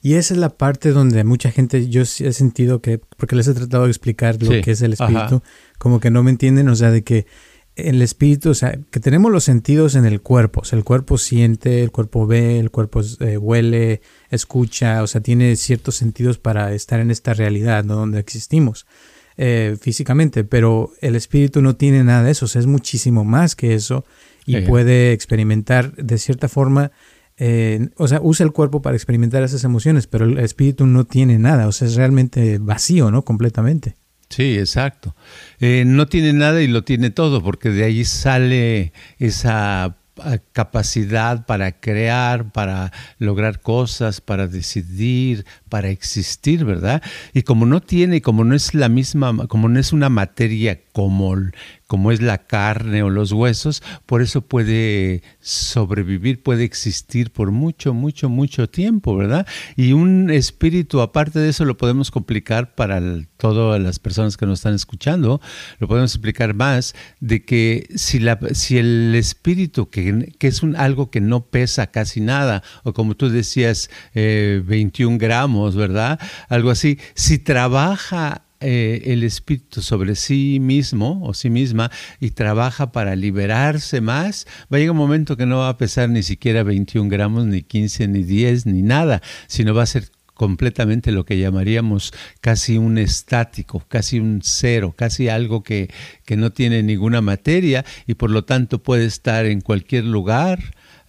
Y 0.01 0.13
esa 0.13 0.33
es 0.33 0.39
la 0.39 0.49
parte 0.49 0.91
donde 0.91 1.23
mucha 1.23 1.51
gente, 1.51 1.89
yo 1.89 2.01
he 2.01 2.05
sentido 2.05 2.81
que, 2.81 2.99
porque 3.17 3.35
les 3.35 3.47
he 3.47 3.53
tratado 3.53 3.83
de 3.83 3.89
explicar 3.89 4.41
lo 4.41 4.61
que 4.61 4.71
es 4.71 4.81
el 4.81 4.93
espíritu, 4.93 5.41
como 5.77 5.99
que 5.99 6.09
no 6.09 6.23
me 6.23 6.31
entienden, 6.31 6.69
o 6.69 6.75
sea, 6.75 6.91
de 6.91 7.03
que 7.03 7.25
el 7.75 8.01
espíritu, 8.01 8.49
o 8.49 8.53
sea, 8.53 8.77
que 8.91 8.99
tenemos 8.99 9.31
los 9.31 9.43
sentidos 9.43 9.95
en 9.95 10.05
el 10.05 10.21
cuerpo, 10.21 10.61
o 10.61 10.63
sea, 10.65 10.77
el 10.77 10.83
cuerpo 10.83 11.17
siente, 11.17 11.83
el 11.83 11.91
cuerpo 11.91 12.27
ve, 12.27 12.59
el 12.59 12.71
cuerpo 12.71 13.01
eh, 13.19 13.37
huele, 13.37 14.01
escucha, 14.29 15.03
o 15.03 15.07
sea, 15.07 15.21
tiene 15.21 15.55
ciertos 15.55 15.95
sentidos 15.95 16.37
para 16.37 16.73
estar 16.73 16.99
en 16.99 17.11
esta 17.11 17.33
realidad, 17.33 17.83
¿no? 17.83 17.95
Donde 17.95 18.19
existimos 18.19 18.85
eh, 19.37 19.77
físicamente, 19.79 20.43
pero 20.43 20.91
el 21.01 21.15
espíritu 21.15 21.61
no 21.61 21.75
tiene 21.75 22.03
nada 22.03 22.23
de 22.23 22.31
eso, 22.31 22.45
o 22.45 22.47
sea, 22.47 22.59
es 22.59 22.67
muchísimo 22.67 23.23
más 23.23 23.55
que 23.55 23.73
eso 23.73 24.05
y 24.45 24.61
puede 24.61 25.13
experimentar 25.13 25.95
de 25.95 26.17
cierta 26.17 26.49
forma, 26.49 26.91
eh, 27.39 27.89
o 27.95 28.07
sea, 28.07 28.19
usa 28.21 28.45
el 28.45 28.51
cuerpo 28.51 28.81
para 28.81 28.95
experimentar 28.95 29.41
esas 29.43 29.63
emociones, 29.63 30.07
pero 30.07 30.25
el 30.25 30.37
espíritu 30.39 30.85
no 30.85 31.05
tiene 31.05 31.39
nada, 31.39 31.67
o 31.67 31.71
sea, 31.71 31.87
es 31.87 31.95
realmente 31.95 32.57
vacío, 32.59 33.11
¿no? 33.11 33.23
Completamente. 33.23 33.95
Sí, 34.29 34.59
exacto. 34.59 35.15
Eh, 35.59 35.83
no 35.87 36.05
tiene 36.07 36.33
nada 36.33 36.61
y 36.61 36.67
lo 36.67 36.83
tiene 36.83 37.09
todo, 37.09 37.41
porque 37.41 37.69
de 37.69 37.83
ahí 37.85 38.05
sale 38.05 38.93
esa 39.17 39.95
capacidad 40.51 41.45
para 41.45 41.79
crear, 41.79 42.51
para 42.51 42.91
lograr 43.17 43.61
cosas, 43.61 44.21
para 44.21 44.47
decidir, 44.47 45.45
para 45.69 45.89
existir, 45.89 46.65
¿verdad? 46.65 47.01
Y 47.33 47.43
como 47.43 47.65
no 47.65 47.81
tiene, 47.81 48.21
como 48.21 48.43
no 48.43 48.55
es 48.55 48.73
la 48.73 48.89
misma, 48.89 49.47
como 49.47 49.69
no 49.69 49.79
es 49.79 49.93
una 49.93 50.09
materia 50.09 50.79
como, 50.91 51.35
como 51.89 52.11
es 52.11 52.21
la 52.21 52.37
carne 52.37 53.01
o 53.01 53.09
los 53.09 53.31
huesos, 53.31 53.81
por 54.05 54.21
eso 54.21 54.41
puede 54.41 55.23
sobrevivir, 55.39 56.43
puede 56.43 56.63
existir 56.63 57.31
por 57.31 57.49
mucho, 57.49 57.95
mucho, 57.95 58.29
mucho 58.29 58.69
tiempo, 58.69 59.17
¿verdad? 59.17 59.47
Y 59.75 59.93
un 59.93 60.29
espíritu, 60.29 61.01
aparte 61.01 61.39
de 61.39 61.49
eso, 61.49 61.65
lo 61.65 61.77
podemos 61.77 62.11
complicar 62.11 62.75
para 62.75 63.01
todas 63.37 63.81
las 63.81 63.97
personas 63.97 64.37
que 64.37 64.45
nos 64.45 64.59
están 64.59 64.75
escuchando, 64.75 65.41
lo 65.79 65.87
podemos 65.87 66.13
explicar 66.13 66.53
más, 66.53 66.93
de 67.21 67.43
que 67.43 67.87
si, 67.95 68.19
la, 68.19 68.37
si 68.51 68.77
el 68.77 69.15
espíritu, 69.15 69.89
que, 69.89 70.35
que 70.37 70.45
es 70.47 70.61
un, 70.61 70.75
algo 70.75 71.09
que 71.09 71.21
no 71.21 71.45
pesa 71.45 71.87
casi 71.87 72.21
nada, 72.21 72.61
o 72.83 72.93
como 72.93 73.15
tú 73.15 73.31
decías, 73.31 73.89
21 74.13 75.15
eh, 75.15 75.17
gramos, 75.17 75.75
¿verdad? 75.75 76.19
Algo 76.49 76.69
así, 76.69 76.99
si 77.15 77.39
trabaja 77.39 78.43
eh, 78.61 79.03
el 79.05 79.23
espíritu 79.23 79.81
sobre 79.81 80.15
sí 80.15 80.59
mismo 80.59 81.21
o 81.23 81.33
sí 81.33 81.49
misma 81.49 81.91
y 82.19 82.31
trabaja 82.31 82.91
para 82.91 83.15
liberarse 83.15 84.01
más, 84.01 84.47
va 84.71 84.77
a 84.77 84.79
llegar 84.79 84.91
un 84.91 84.97
momento 84.97 85.37
que 85.37 85.45
no 85.45 85.59
va 85.59 85.69
a 85.69 85.77
pesar 85.77 86.09
ni 86.09 86.23
siquiera 86.23 86.63
21 86.63 87.09
gramos, 87.09 87.45
ni 87.45 87.61
15, 87.61 88.07
ni 88.09 88.23
10, 88.23 88.65
ni 88.65 88.81
nada, 88.81 89.21
sino 89.47 89.73
va 89.73 89.83
a 89.83 89.85
ser 89.85 90.11
completamente 90.39 91.11
lo 91.11 91.25
que 91.25 91.37
llamaríamos 91.37 92.13
casi 92.39 92.77
un 92.77 92.97
estático, 92.97 93.83
casi 93.89 94.19
un 94.19 94.39
cero, 94.41 94.93
casi 94.95 95.27
algo 95.27 95.63
que, 95.63 95.89
que 96.25 96.37
no 96.37 96.51
tiene 96.51 96.81
ninguna 96.81 97.19
materia 97.19 97.83
y 98.07 98.13
por 98.13 98.31
lo 98.31 98.45
tanto 98.45 98.81
puede 98.81 99.05
estar 99.05 99.45
en 99.45 99.59
cualquier 99.59 100.05
lugar, 100.05 100.59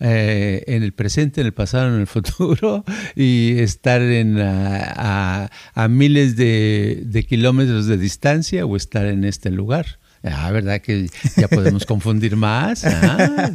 eh, 0.03 0.65
en 0.67 0.83
el 0.83 0.95
presente, 0.95 1.43
en 1.43 1.47
el 1.47 1.53
pasado, 1.53 1.95
en 1.95 2.01
el 2.01 2.07
futuro 2.07 2.85
y 3.15 3.59
estar 3.59 4.01
en, 4.01 4.39
a, 4.41 5.51
miles 5.91 6.37
de, 6.37 7.27
kilómetros 7.29 7.87
de 7.87 7.99
distancia 7.99 8.65
o 8.65 8.77
estar 8.77 9.05
en 9.05 9.25
este 9.25 9.51
lugar. 9.51 9.99
Ah, 10.23 10.51
¿verdad? 10.53 10.81
Que 10.81 11.09
ya 11.37 11.49
podemos 11.49 11.85
confundir 11.87 12.37
más. 12.37 12.85
Ah, 12.87 13.51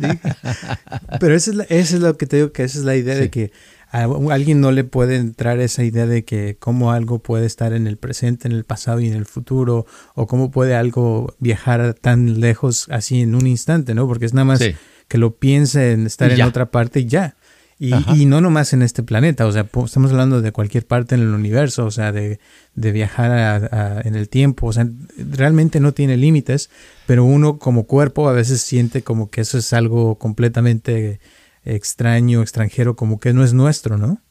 Pero 1.20 1.36
eso 1.36 1.52
es, 1.70 1.92
lo 1.94 2.16
que 2.16 2.28
te 2.28 2.38
digo, 2.38 2.52
que 2.52 2.64
esa 2.64 2.78
es 2.78 2.86
la 2.86 2.96
idea 2.96 3.16
de 3.16 3.32
que 3.32 3.52
a 3.92 4.04
alguien 4.32 4.62
no 4.62 4.72
le 4.72 4.84
puede 4.84 5.16
entrar 5.16 5.60
esa 5.60 5.84
idea 5.84 6.06
de 6.06 6.26
que 6.26 6.58
cómo 6.60 6.92
algo 6.92 7.20
puede 7.20 7.48
estar 7.48 7.74
en 7.74 7.88
el 7.88 7.98
presente, 7.98 8.48
en 8.48 8.52
el 8.52 8.66
pasado 8.66 9.00
y 9.00 9.08
en 9.08 9.14
el 9.14 9.26
futuro, 9.26 9.88
o 10.14 10.28
cómo 10.28 10.52
puede 10.52 10.76
algo 10.76 11.36
viajar 11.40 11.96
tan 11.96 12.40
lejos 12.40 12.88
así 12.92 13.22
en 13.22 13.34
un 13.34 13.48
instante, 13.48 13.96
¿no? 13.96 14.08
Porque 14.08 14.26
es 14.26 14.34
nada 14.34 14.46
más 14.46 14.60
que 15.08 15.18
lo 15.18 15.36
piense 15.36 15.92
en 15.92 16.06
estar 16.06 16.32
en 16.32 16.42
otra 16.42 16.72
parte 16.72 17.02
y 17.02 17.06
ya. 17.06 17.36
Y, 17.78 17.94
y, 18.14 18.26
no 18.26 18.40
nomás 18.40 18.72
en 18.72 18.82
este 18.82 19.04
planeta, 19.04 19.46
o 19.46 19.52
sea, 19.52 19.68
estamos 19.84 20.12
hablando 20.12 20.42
de 20.42 20.54
cualquier 20.54 20.88
parte 20.88 21.16
en 21.16 21.22
el 21.22 21.34
universo, 21.34 21.86
o 21.86 21.92
sea, 21.92 22.14
de, 22.14 22.40
de 22.74 22.92
viajar 22.94 24.02
en 24.06 24.16
el 24.16 24.30
tiempo, 24.30 24.68
o 24.68 24.72
sea, 24.72 24.88
realmente 25.18 25.82
no 25.82 25.94
tiene 25.94 26.16
límites, 26.16 26.70
pero 27.06 27.26
uno 27.26 27.60
como 27.60 27.84
cuerpo 27.84 28.30
a 28.30 28.32
veces 28.32 28.62
siente 28.62 29.02
como 29.02 29.30
que 29.30 29.42
eso 29.42 29.58
es 29.58 29.74
algo 29.74 30.18
completamente 30.18 31.20
extraño, 31.66 32.42
extranjero, 32.42 32.96
como 32.96 33.20
que 33.20 33.34
no 33.34 33.44
es 33.44 33.52
nuestro, 33.52 33.98
¿no? 33.98 34.22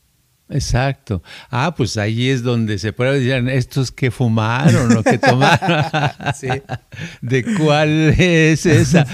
Exacto. 0.51 1.23
Ah, 1.51 1.75
pues 1.75 1.97
ahí 1.97 2.29
es 2.29 2.43
donde 2.43 2.79
se 2.79 2.93
puede 2.93 3.19
decir, 3.19 3.49
estos 3.49 3.91
que 3.91 4.11
fumaron 4.11 4.95
o 4.95 5.03
que 5.03 5.17
tomaron. 5.17 5.85
sí. 6.39 6.49
¿De 7.23 7.45
cuál 7.57 8.11
es 8.11 8.67
esa? 8.67 9.07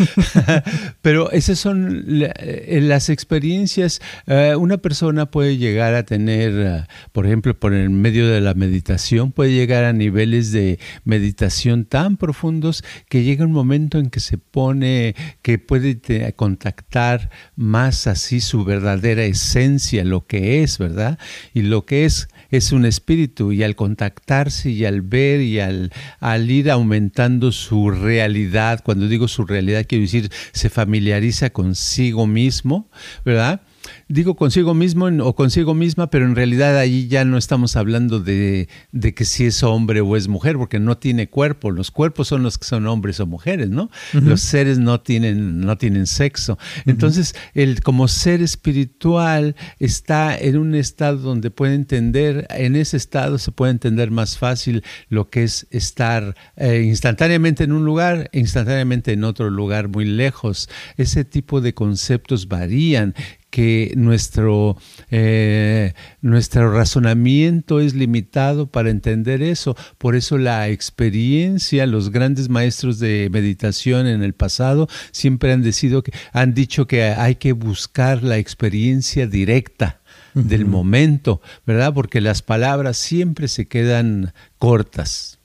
Pero 1.02 1.30
esas 1.30 1.60
son 1.60 2.04
eh, 2.08 2.80
las 2.82 3.10
experiencias. 3.10 4.00
Eh, 4.26 4.56
una 4.56 4.78
persona 4.78 5.30
puede 5.30 5.56
llegar 5.56 5.94
a 5.94 6.02
tener, 6.02 6.52
eh, 6.56 6.84
por 7.12 7.26
ejemplo, 7.26 7.58
por 7.58 7.75
el 7.75 7.90
medio 7.90 8.26
de 8.28 8.40
la 8.40 8.54
meditación, 8.54 9.30
puede 9.30 9.52
llegar 9.52 9.84
a 9.84 9.92
niveles 9.92 10.50
de 10.50 10.80
meditación 11.04 11.84
tan 11.84 12.16
profundos 12.16 12.82
que 13.08 13.22
llega 13.22 13.44
un 13.44 13.52
momento 13.52 13.99
en 13.99 14.10
que 14.10 14.18
se 14.18 14.37
pone, 14.37 15.14
que 15.42 15.60
puede 15.60 16.00
contactar 16.34 17.30
más 17.54 18.08
así 18.08 18.40
su 18.40 18.64
verdadera 18.64 19.22
esencia, 19.22 20.04
lo 20.04 20.26
que 20.26 20.64
es, 20.64 20.76
¿verdad? 20.78 21.19
Y 21.54 21.62
lo 21.62 21.84
que 21.84 22.04
es 22.04 22.28
es 22.50 22.72
un 22.72 22.84
espíritu 22.84 23.52
y 23.52 23.62
al 23.62 23.76
contactarse 23.76 24.70
y 24.70 24.84
al 24.84 25.02
ver 25.02 25.40
y 25.40 25.60
al, 25.60 25.92
al 26.18 26.50
ir 26.50 26.70
aumentando 26.70 27.52
su 27.52 27.90
realidad, 27.90 28.82
cuando 28.84 29.08
digo 29.08 29.28
su 29.28 29.44
realidad 29.44 29.86
quiero 29.88 30.02
decir 30.02 30.30
se 30.52 30.70
familiariza 30.70 31.50
consigo 31.50 32.26
mismo, 32.26 32.90
¿verdad? 33.24 33.62
Digo 34.08 34.34
consigo 34.37 34.75
mismo 34.75 35.06
o 35.06 35.34
consigo 35.34 35.75
misma, 35.75 36.10
pero 36.10 36.26
en 36.26 36.34
realidad 36.34 36.76
ahí 36.78 37.08
ya 37.08 37.25
no 37.25 37.38
estamos 37.38 37.76
hablando 37.76 38.20
de, 38.20 38.68
que 39.14 39.25
si 39.25 39.46
es 39.46 39.62
hombre 39.62 40.00
o 40.00 40.16
es 40.16 40.28
mujer, 40.28 40.56
porque 40.56 40.78
no 40.78 40.99
tiene 40.99 41.28
cuerpo. 41.28 41.70
Los 41.70 41.90
cuerpos 41.90 42.28
son 42.28 42.42
los 42.42 42.58
que 42.58 42.64
son 42.64 42.87
hombres 42.87 43.20
o 43.20 43.26
mujeres, 43.26 43.70
¿no? 43.70 43.90
Los 44.12 44.40
seres 44.40 44.78
no 44.78 45.00
tienen, 45.00 45.60
no 45.60 45.76
tienen 45.78 46.06
sexo. 46.06 46.58
Entonces, 46.87 47.34
el 47.54 47.82
como 47.82 48.08
ser 48.08 48.42
espiritual 48.42 49.56
está 49.78 50.37
en 50.37 50.56
un 50.56 50.75
estado 50.75 51.18
donde 51.18 51.50
puede 51.50 51.75
entender, 51.75 52.46
en 52.50 52.76
ese 52.76 52.96
estado 52.96 53.38
se 53.38 53.52
puede 53.52 53.72
entender 53.72 54.10
más 54.10 54.38
fácil 54.38 54.82
lo 55.08 55.30
que 55.30 55.44
es 55.44 55.66
estar 55.70 56.37
eh, 56.56 56.82
instantáneamente 56.87 57.64
en 57.64 57.72
un 57.72 57.84
lugar, 57.84 58.28
instantáneamente 58.32 59.12
en 59.12 59.25
otro 59.25 59.50
lugar 59.50 59.88
muy 59.88 60.04
lejos. 60.04 60.68
Ese 60.96 61.25
tipo 61.25 61.60
de 61.60 61.75
conceptos 61.75 62.49
varían 62.49 63.14
que 63.50 63.92
nuestro, 63.97 64.76
eh, 65.11 65.92
nuestro 66.23 66.73
razonamiento 66.73 67.80
es 67.80 67.95
limitado 67.95 68.69
para 68.69 68.90
entender 68.90 69.42
eso. 69.42 69.76
Por 69.99 70.16
eso 70.16 70.38
la 70.38 70.69
experiencia, 70.69 71.87
los 71.87 72.11
grandes 72.11 72.49
maestros 72.49 72.99
de 72.99 73.28
meditación 73.30 74.07
en 74.07 74.23
el 74.23 74.33
pasado 74.33 74.88
siempre 75.11 75.52
han, 75.52 75.62
decido 75.62 76.02
que, 76.02 76.12
han 76.33 76.54
dicho 76.54 76.87
que 76.87 77.02
hay 77.04 77.35
que 77.35 77.52
buscar 77.52 78.23
la 78.23 78.38
experiencia 78.38 79.26
directa 79.26 80.00
del 80.35 80.64
momento, 80.64 81.40
¿verdad? 81.66 81.92
Porque 81.92 82.21
las 82.21 82.42
palabras 82.42 82.97
siempre 82.97 83.49
se 83.49 83.66
quedan 83.66 84.33
cortas. 84.59 85.38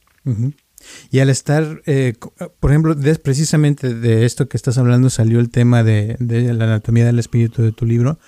Y 1.12 1.20
al 1.20 1.30
estar, 1.30 1.82
eh, 1.86 2.14
por 2.60 2.72
ejemplo, 2.72 2.96
precisamente 3.24 3.94
de 3.94 4.26
esto 4.26 4.48
que 4.48 4.58
estás 4.58 4.78
hablando 4.78 5.10
salió 5.10 5.40
el 5.40 5.50
tema 5.50 5.84
de, 5.84 6.18
la 6.20 6.66
anatomía 6.66 7.06
del 7.06 7.20
espíritu 7.20 7.62
de 7.62 7.72
tu 7.72 7.86
libro, 7.86 8.20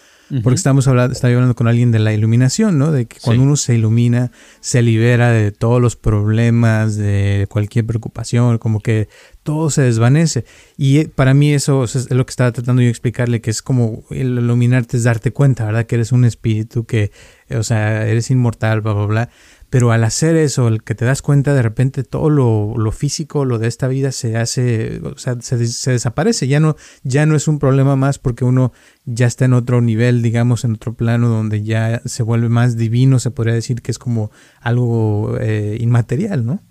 Porque 0.44 0.56
estamos 0.56 0.90
hablando, 0.90 1.14
estaba 1.14 1.34
hablando 1.34 1.56
con 1.56 1.70
alguien 1.70 1.92
de 1.92 2.00
la 2.00 2.12
iluminación, 2.12 2.78
¿no? 2.78 2.92
De 2.92 3.06
que 3.06 3.18
cuando 3.22 3.44
uno 3.44 3.56
se 3.56 3.76
ilumina, 3.76 4.32
se 4.60 4.82
libera 4.82 5.32
de 5.32 5.54
todos 5.54 5.82
los 5.82 5.96
problemas, 5.96 6.98
de 6.98 7.48
cualquier 7.50 7.86
preocupación, 7.86 8.58
como 8.58 8.82
que 8.82 9.08
todo 9.44 9.70
se 9.70 9.84
desvanece. 9.84 10.44
Y 10.76 10.98
eh, 10.98 11.08
para 11.08 11.34
mí 11.34 11.54
eso 11.54 11.86
es 11.86 12.12
lo 12.12 12.26
que 12.26 12.32
estaba 12.32 12.52
tratando 12.52 12.82
yo 12.82 12.88
de 12.88 12.92
explicarle, 12.92 13.40
que 13.40 13.52
es 13.52 13.62
como 13.62 14.04
el 14.10 14.38
iluminarte 14.40 14.98
es 14.98 15.04
darte 15.04 15.32
cuenta, 15.32 15.64
¿verdad? 15.64 15.86
Que 15.86 15.96
eres 15.96 16.12
un 16.12 16.26
espíritu, 16.26 16.86
que, 16.86 17.12
o 17.50 17.64
sea, 17.64 18.06
eres 18.06 18.30
inmortal, 18.30 18.82
bla, 18.82 18.92
bla, 18.92 19.06
bla. 19.06 19.30
Pero 19.70 19.92
al 19.92 20.04
hacer 20.06 20.38
eso, 20.38 20.70
el 20.70 20.82
que 20.82 20.96
te 20.96 21.04
das 21.04 21.22
cuenta 21.22 21.54
de 21.54 21.62
repente 21.62 22.04
todo 22.04 22.30
lo, 22.30 22.92
físico, 22.92 23.44
lo 23.44 23.60
de 23.60 23.68
esta 23.68 23.90
vida 23.90 24.14
se 24.14 24.38
hace, 24.38 25.02
o 25.04 25.18
sea, 25.18 25.36
se, 25.42 25.68
se, 25.68 25.92
desaparece, 25.92 26.48
ya 26.48 26.62
no, 26.62 26.78
ya 27.04 27.26
no 27.26 27.36
es 27.36 27.50
un 27.50 27.60
problema 27.60 27.98
más 27.98 28.18
porque 28.18 28.46
uno 28.46 28.72
ya 29.06 29.28
está 29.28 29.46
en 29.46 29.54
otro 29.54 29.82
nivel, 29.82 30.22
digamos, 30.22 30.64
en 30.64 30.76
otro 30.76 30.94
plano 30.94 31.28
donde 31.28 31.64
ya 31.64 32.02
se 32.06 32.24
vuelve 32.24 32.48
más 32.48 32.78
divino, 32.78 33.20
se 33.20 33.32
podría 33.32 33.54
decir 33.54 33.82
que 33.82 33.92
es 33.92 34.00
como 34.00 34.32
algo 34.62 35.38
eh, 35.40 35.78
inmaterial, 35.82 36.46
¿no? 36.46 36.62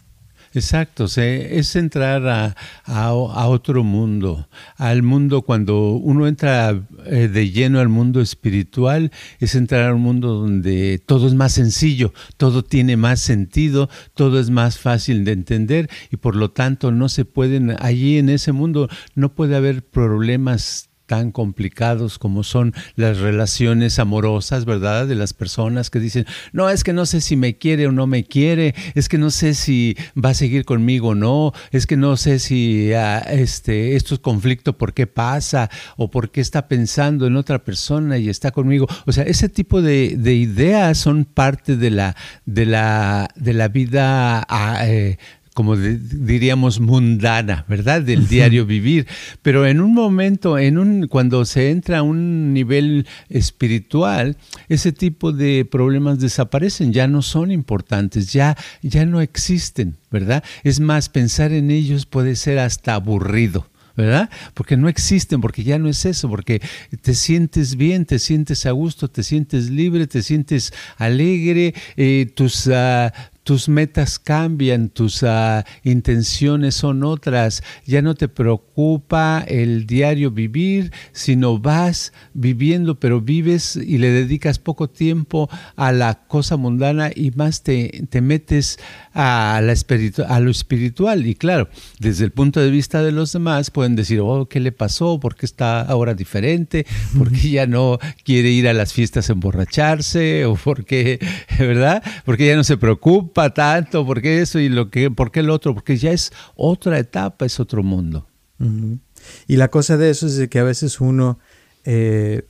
Exacto, 0.57 1.05
es 1.05 1.77
entrar 1.77 2.27
a, 2.27 2.57
a, 2.87 3.13
otro 3.13 3.85
mundo, 3.85 4.49
al 4.79 5.03
mundo 5.03 5.43
cuando 5.43 5.91
uno 5.91 6.27
entra 6.27 6.83
eh, 7.05 7.29
de 7.29 7.51
lleno 7.51 7.79
al 7.79 7.91
mundo 7.91 8.23
espiritual, 8.23 9.13
es 9.39 9.55
entrar 9.55 9.91
a 9.91 9.95
un 9.95 10.01
mundo 10.01 10.33
donde 10.33 10.99
todo 11.05 11.27
es 11.27 11.35
más 11.35 11.53
sencillo, 11.53 12.15
todo 12.39 12.65
tiene 12.65 12.97
más 12.97 13.21
sentido, 13.21 13.91
todo 14.15 14.41
es 14.41 14.49
más 14.49 14.79
fácil 14.79 15.27
de 15.27 15.33
entender 15.33 15.91
y 16.11 16.17
por 16.17 16.35
lo 16.35 16.51
tanto 16.51 16.91
no 16.91 17.11
se 17.11 17.27
pueden, 17.27 17.77
allí 17.79 18.17
en 18.17 18.31
ese 18.31 18.53
mundo 18.53 18.89
no 19.15 19.35
puede 19.35 19.57
haber 19.57 19.85
problemas 19.85 20.89
tan 21.07 21.33
complicados 21.33 22.19
como 22.19 22.43
son 22.43 22.75
las 22.97 23.19
relaciones 23.19 23.99
amorosas, 23.99 24.65
¿verdad? 24.65 25.07
De 25.07 25.15
las 25.15 25.33
personas 25.33 25.91
que 25.91 26.01
dicen, 26.01 26.27
no, 26.53 26.69
es 26.69 26.85
que 26.85 26.93
no 26.93 27.07
sé 27.07 27.21
si 27.21 27.37
me 27.37 27.57
quiere 27.57 27.87
o 27.87 27.93
no 27.93 28.07
me 28.07 28.25
quiere, 28.25 28.75
es 28.95 29.09
que 29.09 29.19
no 29.19 29.31
sé 29.31 29.55
si 29.55 29.97
va 30.23 30.31
a 30.31 30.35
seguir 30.35 30.65
conmigo 30.65 31.09
o 31.09 31.15
no, 31.15 31.53
es 31.71 31.87
que 31.87 31.97
no 31.97 32.17
sé 32.17 32.39
si 32.39 32.93
ah, 32.93 33.19
este, 33.19 33.97
esto 33.97 34.15
es 34.15 34.21
conflicto, 34.21 34.77
¿por 34.77 34.93
qué 34.93 35.07
pasa? 35.07 35.71
O 35.97 36.11
por 36.11 36.31
qué 36.31 36.41
está 36.41 36.69
pensando 36.69 37.27
en 37.27 37.37
otra 37.37 37.65
persona 37.65 38.19
y 38.19 38.29
está 38.29 38.51
conmigo. 38.51 38.87
O 39.07 39.13
sea, 39.13 39.25
ese 39.25 39.49
tipo 39.49 39.83
de, 39.83 40.17
ideas 40.37 40.99
son 40.99 41.25
parte 41.25 41.77
de 41.77 41.91
la, 41.91 42.17
de 42.45 42.67
la, 42.67 43.29
de 43.37 43.53
la 43.53 43.69
vida 43.69 44.45
ah, 44.49 44.87
eh, 44.87 45.19
como 45.57 45.75
diríamos 45.75 46.81
mundana, 46.81 47.65
¿verdad? 47.67 48.03
Del 48.03 48.29
diario 48.29 48.67
vivir, 48.67 49.07
pero 49.41 49.67
en 49.67 49.81
un 49.81 49.95
momento, 49.95 50.59
en 50.59 50.77
un 50.77 51.07
cuando 51.07 51.47
se 51.47 51.71
entra 51.71 52.01
a 52.01 52.03
un 52.03 52.53
nivel 52.53 53.07
espiritual, 53.31 54.37
ese 54.69 54.93
tipo 54.93 55.33
de 55.33 55.65
problemas 55.65 56.21
desaparecen, 56.21 56.93
ya 56.93 57.09
no 57.09 57.23
son 57.23 57.51
importantes, 57.51 58.35
ya 58.35 58.55
ya 58.83 59.07
no 59.07 59.23
existen, 59.23 59.97
¿verdad? 60.11 60.45
Es 60.63 60.79
más 60.79 61.09
pensar 61.09 61.53
en 61.53 61.71
ellos 61.71 62.05
puede 62.05 62.37
ser 62.37 62.59
hasta 62.59 62.93
aburrido. 62.93 63.67
¿verdad? 63.97 64.29
Porque 64.53 64.77
no 64.77 64.91
existen, 64.91 65.41
porque 65.41 65.65
ya 65.65 65.79
no 65.79 65.89
es 65.89 66.05
eso, 66.05 66.29
porque 66.29 66.61
te 67.01 67.15
sientes 67.15 67.77
bien, 67.77 68.05
te 68.05 68.19
sientes 68.19 68.67
a 68.67 68.73
gusto, 68.73 69.09
te 69.09 69.23
sientes 69.23 69.71
libre, 69.71 70.07
te 70.07 70.23
sientes 70.23 70.75
alegre, 70.99 71.73
eh, 71.97 72.31
tus, 72.35 72.67
uh, 72.67 73.09
tus 73.47 73.69
metas 73.69 74.19
cambian, 74.19 74.89
tus 74.89 75.23
ah, 75.23 75.65
intenciones 75.85 76.75
son 76.75 77.05
otras, 77.05 77.63
ya 77.85 78.03
no 78.03 78.17
te 78.17 78.27
preocupa 78.27 79.45
el 79.47 79.87
diario 79.87 80.33
vivir, 80.33 80.93
sino 81.13 81.57
vas 81.57 82.13
viviendo, 82.35 82.99
pero 82.99 83.21
vives 83.21 83.77
y 83.77 83.99
le 83.99 84.11
dedicas 84.11 84.59
poco 84.59 84.91
tiempo 84.91 85.49
a 85.77 85.93
la 85.93 86.27
cosa 86.27 86.57
mundana 86.57 87.13
y 87.15 87.31
más 87.37 87.63
te, 87.63 88.07
te 88.11 88.21
metes 88.21 88.81
a, 89.15 89.61
la 89.63 89.75
a 90.29 90.41
lo 90.41 90.51
espiritual. 90.51 91.25
Y 91.25 91.37
claro, 91.37 91.69
desde 92.01 92.25
el 92.25 92.33
punto 92.33 92.59
de 92.59 92.73
vista 92.73 93.01
de 93.05 93.13
los 93.13 93.33
demás 93.33 93.71
pueden 93.71 93.95
decir, 93.95 94.19
oh, 94.25 94.49
¿qué 94.49 94.59
le 94.59 94.73
pasó? 94.73 95.21
¿Por 95.21 95.37
qué 95.37 95.47
está 95.47 95.83
ahora 95.83 96.15
diferente? 96.15 96.85
¿Por 97.17 97.31
qué 97.31 97.51
ya 97.51 97.67
no 97.69 98.01
quiere 98.25 98.51
ir 98.51 98.67
a 98.67 98.73
las 98.73 98.93
fiestas 98.93 99.31
a 99.31 99.35
emborracharse? 99.35 100.47
¿O 100.47 100.57
por 100.57 100.85
qué, 100.85 101.21
verdad? 101.61 102.03
¿Por 102.25 102.37
qué 102.37 102.49
ya 102.49 102.57
no 102.57 102.65
se 102.65 102.77
preocupa? 102.77 103.36
Tanto? 103.53 104.07
¿Por 104.07 104.23
qué 104.23 104.41
eso 104.41 104.59
y 104.59 104.69
lo 104.69 104.91
que, 104.91 105.11
por 105.11 105.31
qué 105.31 105.41
el 105.41 105.51
otro? 105.51 105.75
Porque 105.75 105.97
ya 105.97 106.13
es 106.13 106.33
otra 106.55 106.99
etapa, 106.99 107.45
es 107.47 107.61
otro 107.61 107.83
mundo. 107.83 108.27
Y 109.47 109.57
la 109.57 109.69
cosa 109.69 109.97
de 109.97 110.11
eso 110.11 110.27
es 110.27 110.49
que 110.49 110.59
a 110.59 110.65
veces 110.65 111.01
uno 111.01 111.39
eh, 111.85 112.47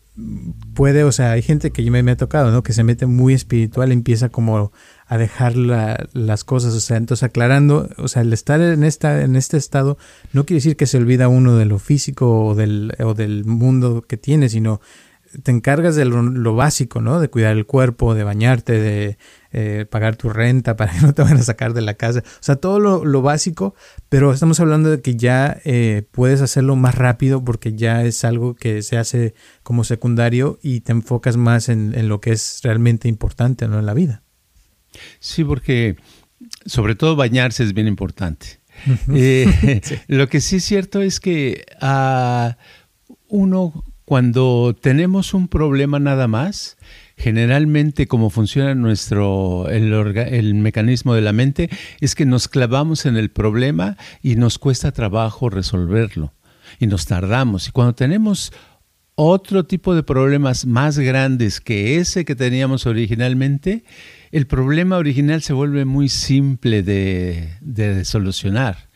puede, 0.74 1.04
o 1.04 1.12
sea, 1.12 1.32
hay 1.32 1.42
gente 1.42 1.70
que 1.72 1.88
me, 1.90 2.02
me, 2.02 2.12
ha 2.12 2.16
tocado, 2.16 2.50
¿no? 2.50 2.62
Que 2.62 2.72
se 2.72 2.84
mete 2.84 3.06
muy 3.06 3.34
espiritual, 3.34 3.92
empieza 3.92 4.28
como 4.28 4.72
a 5.06 5.18
dejar 5.18 5.56
las 5.56 6.44
cosas, 6.44 6.74
o 6.74 6.80
sea, 6.80 6.96
entonces 6.96 7.22
aclarando, 7.24 7.88
o 7.98 8.08
sea, 8.08 8.22
el 8.22 8.32
estar 8.32 8.60
en 8.60 8.82
esta, 8.82 9.22
en 9.22 9.36
este 9.36 9.56
estado 9.56 9.98
no 10.32 10.46
quiere 10.46 10.58
decir 10.58 10.76
que 10.76 10.86
se 10.86 10.96
olvida 10.96 11.28
uno 11.28 11.56
de 11.56 11.66
lo 11.66 11.78
físico 11.78 12.46
o 12.46 12.54
del, 12.54 12.94
o 12.98 13.14
del 13.14 13.44
mundo 13.44 14.04
que 14.08 14.16
tiene, 14.16 14.48
sino 14.48 14.80
te 15.42 15.50
encargas 15.50 15.96
de 15.96 16.04
lo, 16.04 16.54
básico, 16.54 17.00
¿no? 17.00 17.20
De 17.20 17.28
cuidar 17.28 17.56
el 17.56 17.66
cuerpo, 17.66 18.14
de 18.14 18.24
bañarte, 18.24 18.72
de 18.72 19.18
eh, 19.52 19.86
pagar 19.88 20.16
tu 20.16 20.28
renta 20.28 20.76
para 20.76 20.92
que 20.92 21.00
no 21.00 21.14
te 21.14 21.22
van 21.22 21.36
a 21.36 21.42
sacar 21.42 21.74
de 21.74 21.82
la 21.82 21.94
casa. 21.94 22.20
O 22.20 22.42
sea, 22.42 22.56
todo 22.56 22.78
lo, 22.78 23.22
básico, 23.22 23.74
pero 24.08 24.32
estamos 24.32 24.60
hablando 24.60 24.90
de 24.90 25.00
que 25.00 25.16
ya 25.16 25.60
eh, 25.64 26.06
puedes 26.10 26.40
hacerlo 26.40 26.76
más 26.76 26.94
rápido 26.94 27.44
porque 27.44 27.74
ya 27.74 28.04
es 28.04 28.24
algo 28.24 28.54
que 28.54 28.82
se 28.82 28.96
hace 28.96 29.34
como 29.62 29.84
secundario 29.84 30.58
y 30.62 30.80
te 30.80 30.92
enfocas 30.92 31.36
más 31.36 31.68
en, 31.68 32.08
lo 32.08 32.20
que 32.20 32.32
es 32.32 32.60
realmente 32.62 33.08
importante 33.08 33.68
¿no? 33.68 33.78
en 33.78 33.86
la 33.86 33.94
vida. 33.94 34.22
Sí, 35.18 35.44
porque 35.44 35.96
sobre 36.64 36.94
todo 36.94 37.16
bañarse 37.16 37.64
es 37.64 37.72
bien 37.72 37.88
importante. 37.88 38.60
Eh, 39.12 39.80
lo 40.06 40.28
que 40.28 40.40
sí 40.40 40.56
es 40.56 40.64
cierto 40.64 41.00
es 41.00 41.18
que 41.18 41.64
a 41.80 42.56
ah, 42.56 42.58
uno 43.28 43.84
cuando 44.06 44.76
tenemos 44.80 45.34
un 45.34 45.48
problema 45.48 45.98
nada 45.98 46.28
más, 46.28 46.78
generalmente 47.16 48.06
como 48.06 48.30
funciona 48.30 48.72
nuestro 48.76 49.68
el, 49.68 50.54
mecanismo 50.54 51.12
de 51.14 51.22
la 51.22 51.32
mente 51.32 51.68
es 52.00 52.14
que 52.14 52.24
nos 52.24 52.46
clavamos 52.46 53.04
en 53.04 53.16
el 53.16 53.30
problema 53.30 53.96
y 54.22 54.36
nos 54.36 54.60
cuesta 54.60 54.92
trabajo 54.92 55.50
resolverlo 55.50 56.32
y 56.78 56.86
nos 56.86 57.06
tardamos 57.06 57.66
y 57.66 57.72
cuando 57.72 57.96
tenemos 57.96 58.52
otro 59.16 59.64
tipo 59.64 59.96
de 59.96 60.04
problemas 60.04 60.66
más 60.66 61.00
grandes 61.00 61.60
que 61.60 61.98
ese 61.98 62.24
que 62.24 62.36
teníamos 62.36 62.86
originalmente, 62.86 63.82
el 64.30 64.46
problema 64.46 64.98
original 64.98 65.42
se 65.42 65.52
vuelve 65.52 65.84
muy 65.84 66.08
simple 66.10 66.82
de 66.82 68.04
solucionar. 68.04 68.86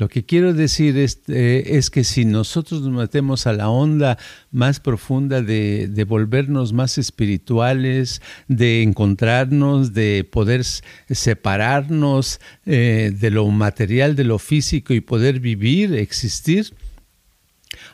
Lo 0.00 0.08
que 0.08 0.24
quiero 0.24 0.54
decir 0.54 0.96
es, 0.96 1.20
eh, 1.28 1.62
es, 1.66 1.90
que 1.90 2.04
si 2.04 2.24
nosotros 2.24 2.80
nos 2.80 2.90
metemos 2.90 3.46
a 3.46 3.52
la 3.52 3.68
onda 3.68 4.16
más 4.50 4.80
profunda 4.80 5.42
de, 5.42 5.88
de 5.88 6.04
volvernos 6.04 6.72
más 6.72 6.96
espirituales, 6.96 8.22
de 8.48 8.82
encontrarnos, 8.82 9.92
de 9.92 10.24
poder 10.24 10.64
separarnos 10.64 12.40
eh, 12.64 13.12
de 13.14 13.30
lo 13.30 13.46
material, 13.48 14.16
de 14.16 14.24
lo 14.24 14.38
físico 14.38 14.94
y 14.94 15.02
poder 15.02 15.38
vivir, 15.38 15.92
existir, 15.92 16.72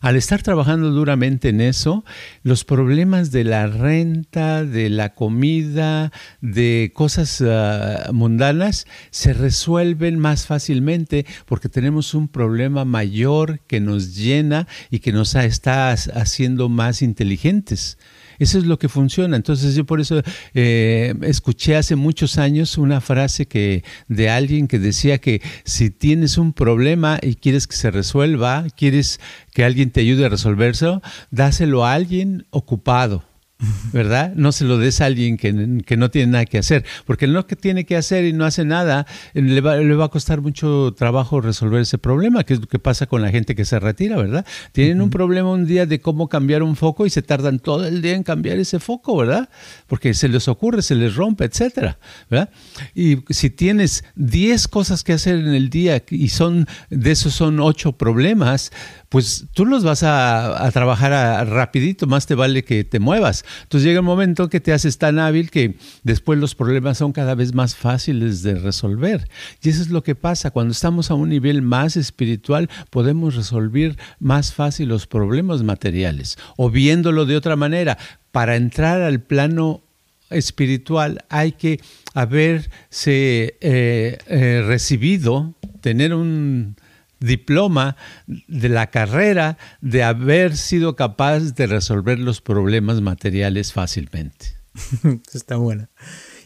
al 0.00 0.16
estar 0.16 0.42
trabajando 0.42 0.90
duramente 0.90 1.48
en 1.48 1.60
eso, 1.60 2.04
los 2.42 2.64
problemas 2.64 3.30
de 3.30 3.44
la 3.44 3.66
renta, 3.66 4.64
de 4.64 4.88
la 4.90 5.14
comida, 5.14 6.12
de 6.40 6.92
cosas 6.94 7.42
ah, 7.42 8.10
mundanas, 8.12 8.86
se 9.10 9.32
resuelven 9.32 10.18
más 10.18 10.46
fácilmente 10.46 11.26
porque 11.46 11.68
tenemos 11.68 12.14
un 12.14 12.28
problema 12.28 12.84
mayor 12.84 13.60
que 13.66 13.80
nos 13.80 14.16
llena 14.16 14.66
y 14.90 15.00
que 15.00 15.12
nos 15.12 15.34
está 15.34 15.92
haciendo 15.92 16.68
más 16.68 17.02
inteligentes. 17.02 17.98
Eso 18.38 18.59
es 18.59 18.64
lo 18.64 18.79
que 18.79 18.88
funciona. 18.88 19.37
Entonces 19.37 19.75
yo 19.75 19.85
por 19.85 20.01
eso 20.01 20.22
eh, 20.55 21.14
escuché 21.22 21.77
hace 21.77 21.96
muchos 21.96 22.38
años 22.38 22.79
una 22.79 23.01
frase 23.01 23.46
que 23.46 23.85
de 24.09 24.31
alguien 24.31 24.68
que 24.68 24.79
decía 24.79 25.18
que 25.18 25.42
si 25.64 25.90
tienes 25.90 26.38
un 26.38 26.53
problema 26.53 27.18
y 27.22 27.37
quieres 27.37 27.66
que 27.66 27.77
se 27.77 27.90
resuelva, 27.90 28.66
quieres 28.77 29.20
que 29.53 29.64
alguien 29.64 29.90
te 29.90 30.01
ayude 30.01 30.27
a 30.27 30.29
resolverlo, 30.29 31.03
dáselo 31.31 31.85
a 31.85 31.92
alguien 31.92 32.46
ocupado. 32.51 33.36
¿Verdad? 33.92 34.34
No 34.34 34.52
se 34.52 34.64
lo 34.64 34.76
des 34.76 35.00
a 35.00 35.06
alguien 35.06 35.36
que, 35.38 35.52
no 35.96 36.10
tiene 36.10 36.32
nada 36.32 36.44
que 36.44 36.58
hacer, 36.58 36.84
porque 37.06 37.26
lo 37.26 37.46
que 37.46 37.56
tiene 37.56 37.86
que 37.86 37.96
hacer 37.96 38.24
y 38.24 38.32
no 38.32 38.44
hace 38.44 38.64
nada, 38.64 39.06
le 39.32 39.60
va, 39.60 39.76
le 39.76 39.94
va, 39.94 40.06
a 40.06 40.08
costar 40.08 40.42
mucho 40.42 40.94
trabajo 40.96 41.40
resolver 41.40 41.80
ese 41.80 41.96
problema, 41.96 42.44
que 42.44 42.54
es 42.54 42.60
lo 42.60 42.66
que 42.66 42.78
pasa 42.78 43.06
con 43.06 43.22
la 43.22 43.30
gente 43.30 43.54
que 43.54 43.64
se 43.64 43.80
retira, 43.80 44.16
¿verdad? 44.16 44.44
Tienen 44.72 45.00
un 45.00 45.10
problema 45.10 45.50
un 45.50 45.66
día 45.66 45.86
de 45.86 46.00
cómo 46.00 46.28
cambiar 46.28 46.62
un 46.62 46.76
foco 46.76 47.06
y 47.06 47.10
se 47.10 47.22
tardan 47.22 47.58
todo 47.58 47.86
el 47.86 48.02
día 48.02 48.14
en 48.14 48.22
cambiar 48.22 48.58
ese 48.58 48.78
foco, 48.78 49.16
¿verdad? 49.16 49.48
Porque 49.86 50.12
se 50.12 50.28
les 50.28 50.48
ocurre, 50.48 50.82
se 50.82 50.94
les 50.94 51.14
rompe, 51.14 51.44
etcétera, 51.44 51.98
¿verdad? 52.28 52.50
Y 52.94 53.18
si 53.30 53.48
tienes 53.48 54.04
10 54.16 54.68
cosas 54.68 55.02
que 55.02 55.14
hacer 55.14 55.36
en 55.36 55.54
el 55.54 55.70
día 55.70 56.02
y 56.10 56.28
son 56.28 56.66
de 56.90 57.10
esos 57.12 57.32
son 57.34 57.60
8 57.60 57.92
problemas, 57.92 58.70
pues 59.08 59.46
tú 59.54 59.64
los 59.64 59.84
vas 59.84 60.02
a, 60.02 60.70
trabajar 60.72 61.48
rapidito, 61.48 62.06
más 62.06 62.26
te 62.26 62.34
vale 62.34 62.64
que 62.64 62.84
te 62.84 62.98
muevas. 62.98 63.45
Entonces 63.62 63.87
llega 63.87 64.00
un 64.00 64.06
momento 64.06 64.48
que 64.48 64.61
te 64.61 64.72
haces 64.72 64.98
tan 64.98 65.18
hábil 65.18 65.50
que 65.50 65.76
después 66.02 66.38
los 66.38 66.54
problemas 66.54 66.98
son 66.98 67.12
cada 67.12 67.35
vez 67.35 67.54
más 67.54 67.74
fáciles 67.76 68.42
de 68.42 68.54
resolver. 68.56 69.28
Y 69.62 69.68
eso 69.68 69.82
es 69.82 69.90
lo 69.90 70.02
que 70.02 70.14
pasa. 70.14 70.50
Cuando 70.50 70.72
estamos 70.72 71.11
a 71.11 71.14
un 71.14 71.28
nivel 71.28 71.62
más 71.62 71.96
espiritual, 71.96 72.68
podemos 72.90 73.35
resolver 73.35 73.96
más 74.18 74.52
fácil 74.52 74.88
los 74.88 75.06
problemas 75.06 75.62
materiales. 75.62 76.38
O 76.56 76.70
viéndolo 76.70 77.26
de 77.26 77.37
otra 77.37 77.56
manera, 77.56 77.98
para 78.32 78.56
entrar 78.56 79.00
al 79.00 79.20
plano 79.20 79.82
espiritual 80.30 81.24
hay 81.28 81.52
que 81.52 81.80
haberse 82.14 83.56
eh, 83.61 84.18
eh, 84.26 84.64
recibido, 84.66 85.54
tener 85.80 86.14
un 86.14 86.76
diploma 87.26 87.96
de 88.26 88.68
la 88.68 88.86
carrera 88.88 89.58
de 89.80 90.02
haber 90.02 90.56
sido 90.56 90.96
capaz 90.96 91.54
de 91.54 91.66
resolver 91.66 92.18
los 92.18 92.40
problemas 92.40 93.00
materiales 93.00 93.72
fácilmente. 93.72 94.56
Está 95.34 95.56
buena. 95.56 95.90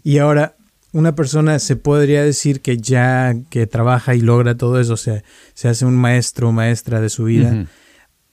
Y 0.02 0.18
ahora, 0.18 0.56
una 0.92 1.14
persona 1.14 1.58
se 1.58 1.76
podría 1.76 2.24
decir 2.24 2.60
que 2.60 2.78
ya 2.78 3.34
que 3.50 3.66
trabaja 3.66 4.14
y 4.14 4.20
logra 4.20 4.56
todo 4.56 4.80
eso, 4.80 4.94
o 4.94 4.96
sea, 4.96 5.22
se 5.54 5.68
hace 5.68 5.84
un 5.84 5.94
maestro 5.94 6.48
o 6.48 6.52
maestra 6.52 7.00
de 7.00 7.08
su 7.08 7.24
vida. 7.24 7.66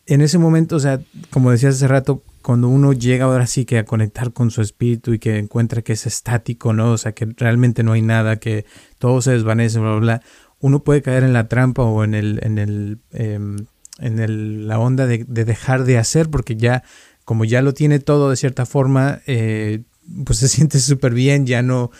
En 0.05 0.21
ese 0.21 0.38
momento, 0.38 0.77
o 0.77 0.79
sea, 0.79 1.01
como 1.29 1.51
decías 1.51 1.75
hace 1.75 1.88
rato, 1.88 2.23
cuando 2.41 2.69
uno 2.69 2.93
llega 2.93 3.25
ahora 3.25 3.45
sí 3.45 3.65
que 3.65 3.77
a 3.77 3.83
conectar 3.83 4.31
con 4.31 4.51
su 4.51 4.62
espíritu 4.62 5.13
y 5.13 5.19
que 5.19 5.38
encuentra 5.38 5.81
que 5.81 5.93
es 5.93 6.05
estático, 6.07 6.71
¿no? 6.71 6.93
O 6.93 6.97
sea, 6.97 7.12
que 7.12 7.25
realmente 7.36 7.83
no 7.83 7.91
hay 7.91 8.01
nada, 8.01 8.38
que 8.38 8.65
todo 8.99 9.21
se 9.21 9.31
desvanece, 9.31 9.79
bla, 9.79 9.89
bla, 9.91 9.99
bla 9.99 10.21
uno 10.60 10.84
puede 10.84 11.02
caer 11.02 11.24
en 11.24 11.34
la 11.34 11.48
trampa 11.48 11.84
o 11.84 12.04
en 12.04 12.13
el, 12.13 12.39
en 12.43 12.58
el, 12.58 13.00
em, 13.12 13.65
en 14.00 14.20
el, 14.20 14.67
la 14.67 14.80
onda 14.80 15.06
de, 15.06 15.24
dejar 15.26 15.84
de 15.84 15.98
hacer 15.98 16.30
porque 16.30 16.56
ya, 16.56 16.84
como 17.26 17.46
ya 17.46 17.62
lo 17.62 17.74
tiene 17.74 18.00
todo 18.00 18.30
de 18.30 18.36
cierta 18.36 18.65
forma, 18.65 19.22
eh, 19.28 19.84
pues 20.26 20.39
se 20.39 20.48
siente 20.48 20.80
súper 20.80 21.13
bien, 21.13 21.46
ya 21.46 21.62
no 21.62 21.91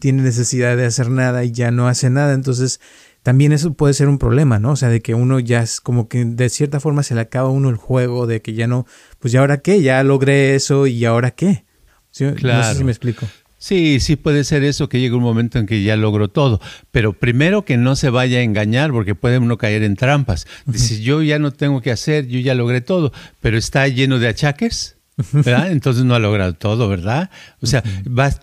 tiene 0.00 0.22
necesidad 0.22 0.76
de 0.76 0.86
hacer 0.86 1.10
nada 1.10 1.44
y 1.44 1.52
ya 1.52 1.70
no 1.70 1.88
hace 1.88 2.10
nada, 2.10 2.34
entonces 2.34 2.80
también 3.22 3.52
eso 3.52 3.72
puede 3.72 3.94
ser 3.94 4.08
un 4.08 4.18
problema, 4.18 4.58
¿no? 4.58 4.72
O 4.72 4.76
sea, 4.76 4.90
de 4.90 5.00
que 5.00 5.14
uno 5.14 5.40
ya 5.40 5.62
es 5.62 5.80
como 5.80 6.08
que 6.08 6.26
de 6.26 6.50
cierta 6.50 6.78
forma 6.78 7.02
se 7.02 7.14
le 7.14 7.22
acaba 7.22 7.48
uno 7.48 7.70
el 7.70 7.76
juego, 7.76 8.26
de 8.26 8.42
que 8.42 8.52
ya 8.52 8.66
no, 8.66 8.86
pues 9.18 9.32
ya 9.32 9.40
ahora 9.40 9.62
qué, 9.62 9.80
ya 9.80 10.02
logré 10.02 10.54
eso 10.54 10.86
y 10.86 11.06
ahora 11.06 11.30
qué. 11.30 11.64
Claro. 12.36 12.58
No 12.58 12.64
sé 12.64 12.78
si 12.78 12.84
me 12.84 12.92
explico. 12.92 13.26
Sí, 13.64 13.98
sí 13.98 14.16
puede 14.16 14.44
ser 14.44 14.62
eso, 14.62 14.90
que 14.90 15.00
llegue 15.00 15.14
un 15.14 15.22
momento 15.22 15.58
en 15.58 15.64
que 15.64 15.82
ya 15.82 15.96
logró 15.96 16.28
todo, 16.28 16.60
pero 16.90 17.14
primero 17.14 17.64
que 17.64 17.78
no 17.78 17.96
se 17.96 18.10
vaya 18.10 18.40
a 18.40 18.42
engañar 18.42 18.92
porque 18.92 19.14
puede 19.14 19.38
uno 19.38 19.56
caer 19.56 19.82
en 19.84 19.96
trampas. 19.96 20.46
Dice, 20.66 21.00
yo 21.00 21.22
ya 21.22 21.38
no 21.38 21.50
tengo 21.50 21.80
que 21.80 21.90
hacer, 21.90 22.26
yo 22.26 22.38
ya 22.40 22.54
logré 22.54 22.82
todo, 22.82 23.10
pero 23.40 23.56
está 23.56 23.88
lleno 23.88 24.18
de 24.18 24.28
achaques. 24.28 24.93
¿Verdad? 25.32 25.70
Entonces 25.70 26.04
no 26.04 26.14
ha 26.14 26.18
logrado 26.18 26.54
todo, 26.54 26.88
¿verdad? 26.88 27.30
O 27.60 27.66
sea, 27.66 27.82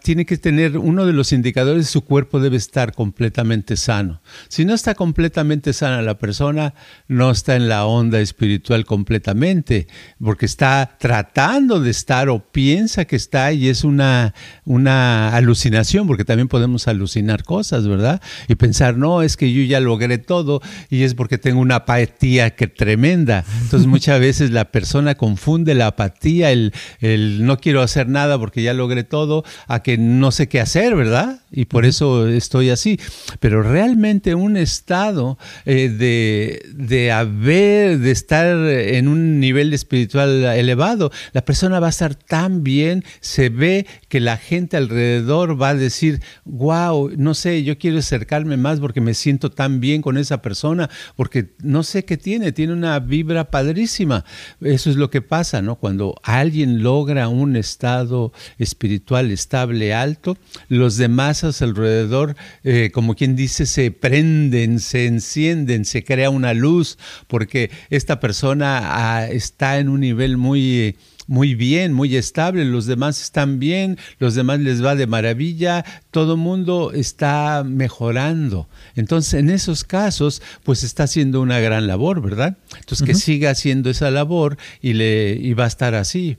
tiene 0.02 0.26
que 0.26 0.38
tener 0.38 0.78
uno 0.78 1.06
de 1.06 1.12
los 1.12 1.34
indicadores, 1.34 1.90
su 1.90 2.02
cuerpo 2.06 2.40
debe 2.40 2.56
estar 2.56 2.94
completamente 2.94 3.76
sano. 3.76 4.22
Si 4.48 4.64
no 4.64 4.74
está 4.74 4.96
completamente 4.96 5.74
sana 5.74 6.02
la 6.02 6.18
persona, 6.18 6.74
no 7.10 7.32
está 7.32 7.58
en 7.58 7.68
la 7.68 7.86
onda 7.86 8.22
espiritual 8.22 8.86
completamente, 8.86 9.88
porque 10.24 10.46
está 10.46 10.96
tratando 10.98 11.82
de 11.82 11.90
estar 11.90 12.30
o 12.30 12.40
piensa 12.40 13.04
que 13.04 13.18
está 13.18 13.52
y 13.52 13.68
es 13.68 13.84
una, 13.84 14.34
una 14.64 15.36
alucinación, 15.36 16.08
porque 16.08 16.24
también 16.24 16.48
podemos 16.48 16.88
alucinar 16.88 17.44
cosas, 17.44 17.86
¿verdad? 17.86 18.22
Y 18.48 18.56
pensar, 18.56 18.98
no, 18.98 19.24
es 19.24 19.36
que 19.36 19.52
yo 19.52 19.62
ya 19.64 19.82
logré 19.82 20.20
todo 20.20 20.62
y 20.90 21.04
es 21.04 21.16
porque 21.16 21.38
tengo 21.38 21.60
una 21.60 21.76
apatía 21.76 22.52
que 22.52 22.68
tremenda. 22.68 23.44
Entonces 23.62 23.88
muchas 23.88 24.22
veces 24.22 24.52
la 24.52 24.72
persona 24.72 25.16
confunde 25.16 25.76
la 25.76 25.88
apatía, 25.88 26.52
el 26.52 26.61
el, 27.00 27.46
no 27.46 27.58
quiero 27.58 27.82
hacer 27.82 28.08
nada 28.08 28.38
porque 28.38 28.62
ya 28.62 28.74
logré 28.74 29.04
todo, 29.04 29.44
a 29.68 29.82
que 29.82 29.98
no 29.98 30.32
sé 30.32 30.48
qué 30.48 30.60
hacer, 30.60 30.96
¿verdad? 30.96 31.42
Y 31.52 31.66
por 31.66 31.86
eso 31.86 32.28
estoy 32.28 32.70
así. 32.70 33.00
Pero 33.40 33.64
realmente 33.64 34.36
un 34.36 34.58
estado 34.58 35.38
eh, 35.66 35.90
de, 35.90 36.62
de 36.74 37.12
haber, 37.12 38.00
de 38.00 38.12
estar 38.12 38.48
en 38.68 39.08
un 39.08 39.40
nivel 39.40 39.74
espiritual 39.74 40.44
elevado, 40.44 41.12
la 41.34 41.44
persona 41.44 41.80
va 41.80 41.88
a 41.88 41.92
estar 41.92 42.16
tan 42.16 42.64
bien, 42.64 43.04
se 43.20 43.50
ve 43.50 43.88
que 44.10 44.20
la 44.20 44.38
gente 44.38 44.78
alrededor 44.78 45.62
va 45.62 45.70
a 45.70 45.76
decir, 45.76 46.22
wow, 46.46 47.12
no 47.18 47.34
sé, 47.34 47.64
yo 47.64 47.78
quiero 47.78 48.00
acercarme 48.00 48.58
más 48.58 48.80
porque 48.80 49.02
me 49.02 49.14
siento 49.14 49.52
tan 49.52 49.80
bien 49.80 50.02
con 50.02 50.18
esa 50.18 50.42
persona, 50.42 50.90
porque 51.16 51.54
no 51.62 51.84
sé 51.84 52.06
qué 52.06 52.18
tiene, 52.18 52.52
tiene 52.52 52.74
una 52.74 53.00
vibra 53.00 53.50
padrísima. 53.50 54.26
Eso 54.62 54.90
es 54.90 54.96
lo 54.96 55.10
que 55.10 55.22
pasa, 55.22 55.62
¿no? 55.62 55.76
Cuando 55.76 56.16
alguien 56.24 56.51
alguien 56.52 56.84
logra 56.84 57.30
un 57.30 57.56
estado 57.56 58.34
espiritual 58.58 59.32
estable, 59.32 59.94
alto, 59.94 60.38
los 60.68 60.98
demás 60.98 61.46
a 61.46 61.54
su 61.54 61.64
alrededor, 61.64 62.36
eh, 62.66 62.92
como 62.94 63.16
quien 63.16 63.38
dice, 63.38 63.66
se 63.66 63.90
prenden, 63.92 64.82
se 64.82 65.06
encienden, 65.06 65.86
se 65.86 66.04
crea 66.04 66.30
una 66.30 66.54
luz, 66.54 66.98
porque 67.28 67.72
esta 67.90 68.20
persona 68.20 68.82
ah, 68.84 69.28
está 69.30 69.80
en 69.80 69.88
un 69.88 70.02
nivel 70.02 70.36
muy 70.36 70.98
muy 71.32 71.56
bien, 71.56 71.94
muy 71.94 72.18
estable, 72.18 72.66
los 72.66 72.88
demás 72.88 73.22
están 73.22 73.58
bien, 73.58 73.98
los 74.20 74.36
demás 74.36 74.60
les 74.60 74.84
va 74.84 74.96
de 74.96 75.08
maravilla, 75.08 75.86
todo 76.12 76.36
mundo 76.36 76.92
está 76.94 77.64
mejorando. 77.66 78.68
Entonces, 78.98 79.36
en 79.36 79.50
esos 79.50 79.86
casos, 79.86 80.42
pues 80.66 80.84
está 80.84 81.04
haciendo 81.04 81.40
una 81.40 81.62
gran 81.62 81.88
labor, 81.88 82.22
¿verdad? 82.22 82.58
Entonces, 82.78 83.08
que 83.08 83.14
siga 83.14 83.52
haciendo 83.52 83.90
esa 83.90 84.12
labor 84.12 84.58
y, 84.82 84.92
le, 84.92 85.38
y 85.40 85.54
va 85.54 85.64
a 85.64 85.68
estar 85.68 85.96
así. 85.96 86.36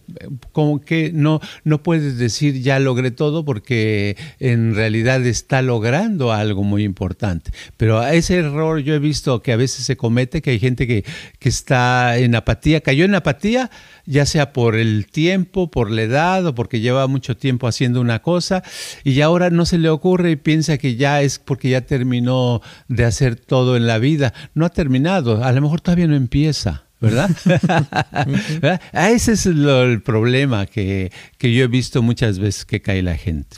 Como 0.52 0.83
que 0.83 1.11
no, 1.11 1.40
no 1.64 1.83
puedes 1.83 2.18
decir 2.18 2.61
ya 2.61 2.78
logré 2.78 3.11
todo 3.11 3.46
porque 3.46 4.18
en 4.40 4.74
realidad 4.74 5.24
está 5.24 5.62
logrando 5.62 6.33
algo 6.33 6.64
muy 6.64 6.85
importante. 6.85 7.50
Pero 7.78 7.98
a 7.98 8.12
ese 8.12 8.37
error 8.37 8.81
yo 8.81 8.92
he 8.92 8.98
visto 8.98 9.40
que 9.40 9.52
a 9.52 9.57
veces 9.57 9.87
se 9.87 9.96
comete, 9.96 10.42
que 10.42 10.50
hay 10.50 10.59
gente 10.59 10.87
que, 10.87 11.02
que 11.38 11.48
está 11.48 12.18
en 12.18 12.35
apatía, 12.35 12.83
cayó 12.83 13.07
en 13.07 13.14
apatía, 13.14 13.70
ya 14.06 14.26
sea 14.26 14.52
por 14.52 14.76
el 14.76 15.06
tiempo, 15.06 15.70
por 15.70 15.90
la 15.90 16.02
edad 16.02 16.46
o 16.46 16.54
porque 16.54 16.80
lleva 16.80 17.06
mucho 17.06 17.36
tiempo 17.36 17.66
haciendo 17.66 18.00
una 18.00 18.20
cosa 18.20 18.62
y 19.04 19.20
ahora 19.20 19.50
no 19.50 19.66
se 19.66 19.78
le 19.78 19.88
ocurre 19.88 20.32
y 20.32 20.36
piensa 20.36 20.78
que 20.78 20.96
ya 20.96 21.22
es 21.22 21.38
porque 21.38 21.70
ya 21.70 21.82
terminó 21.82 22.60
de 22.88 23.04
hacer 23.04 23.36
todo 23.36 23.76
en 23.76 23.86
la 23.86 23.98
vida. 23.98 24.34
No 24.54 24.66
ha 24.66 24.70
terminado, 24.70 25.44
a 25.44 25.52
lo 25.52 25.60
mejor 25.60 25.80
todavía 25.80 26.06
no 26.06 26.16
empieza. 26.16 26.84
¿verdad? 27.00 27.30
Ese 28.92 29.32
es 29.32 29.46
el 29.46 30.02
problema 30.02 30.66
que, 30.66 31.10
que 31.36 31.52
yo 31.52 31.64
he 31.64 31.66
visto 31.66 32.00
muchas 32.00 32.38
veces 32.38 32.64
que 32.64 32.80
cae 32.80 33.02
la 33.02 33.16
gente. 33.16 33.56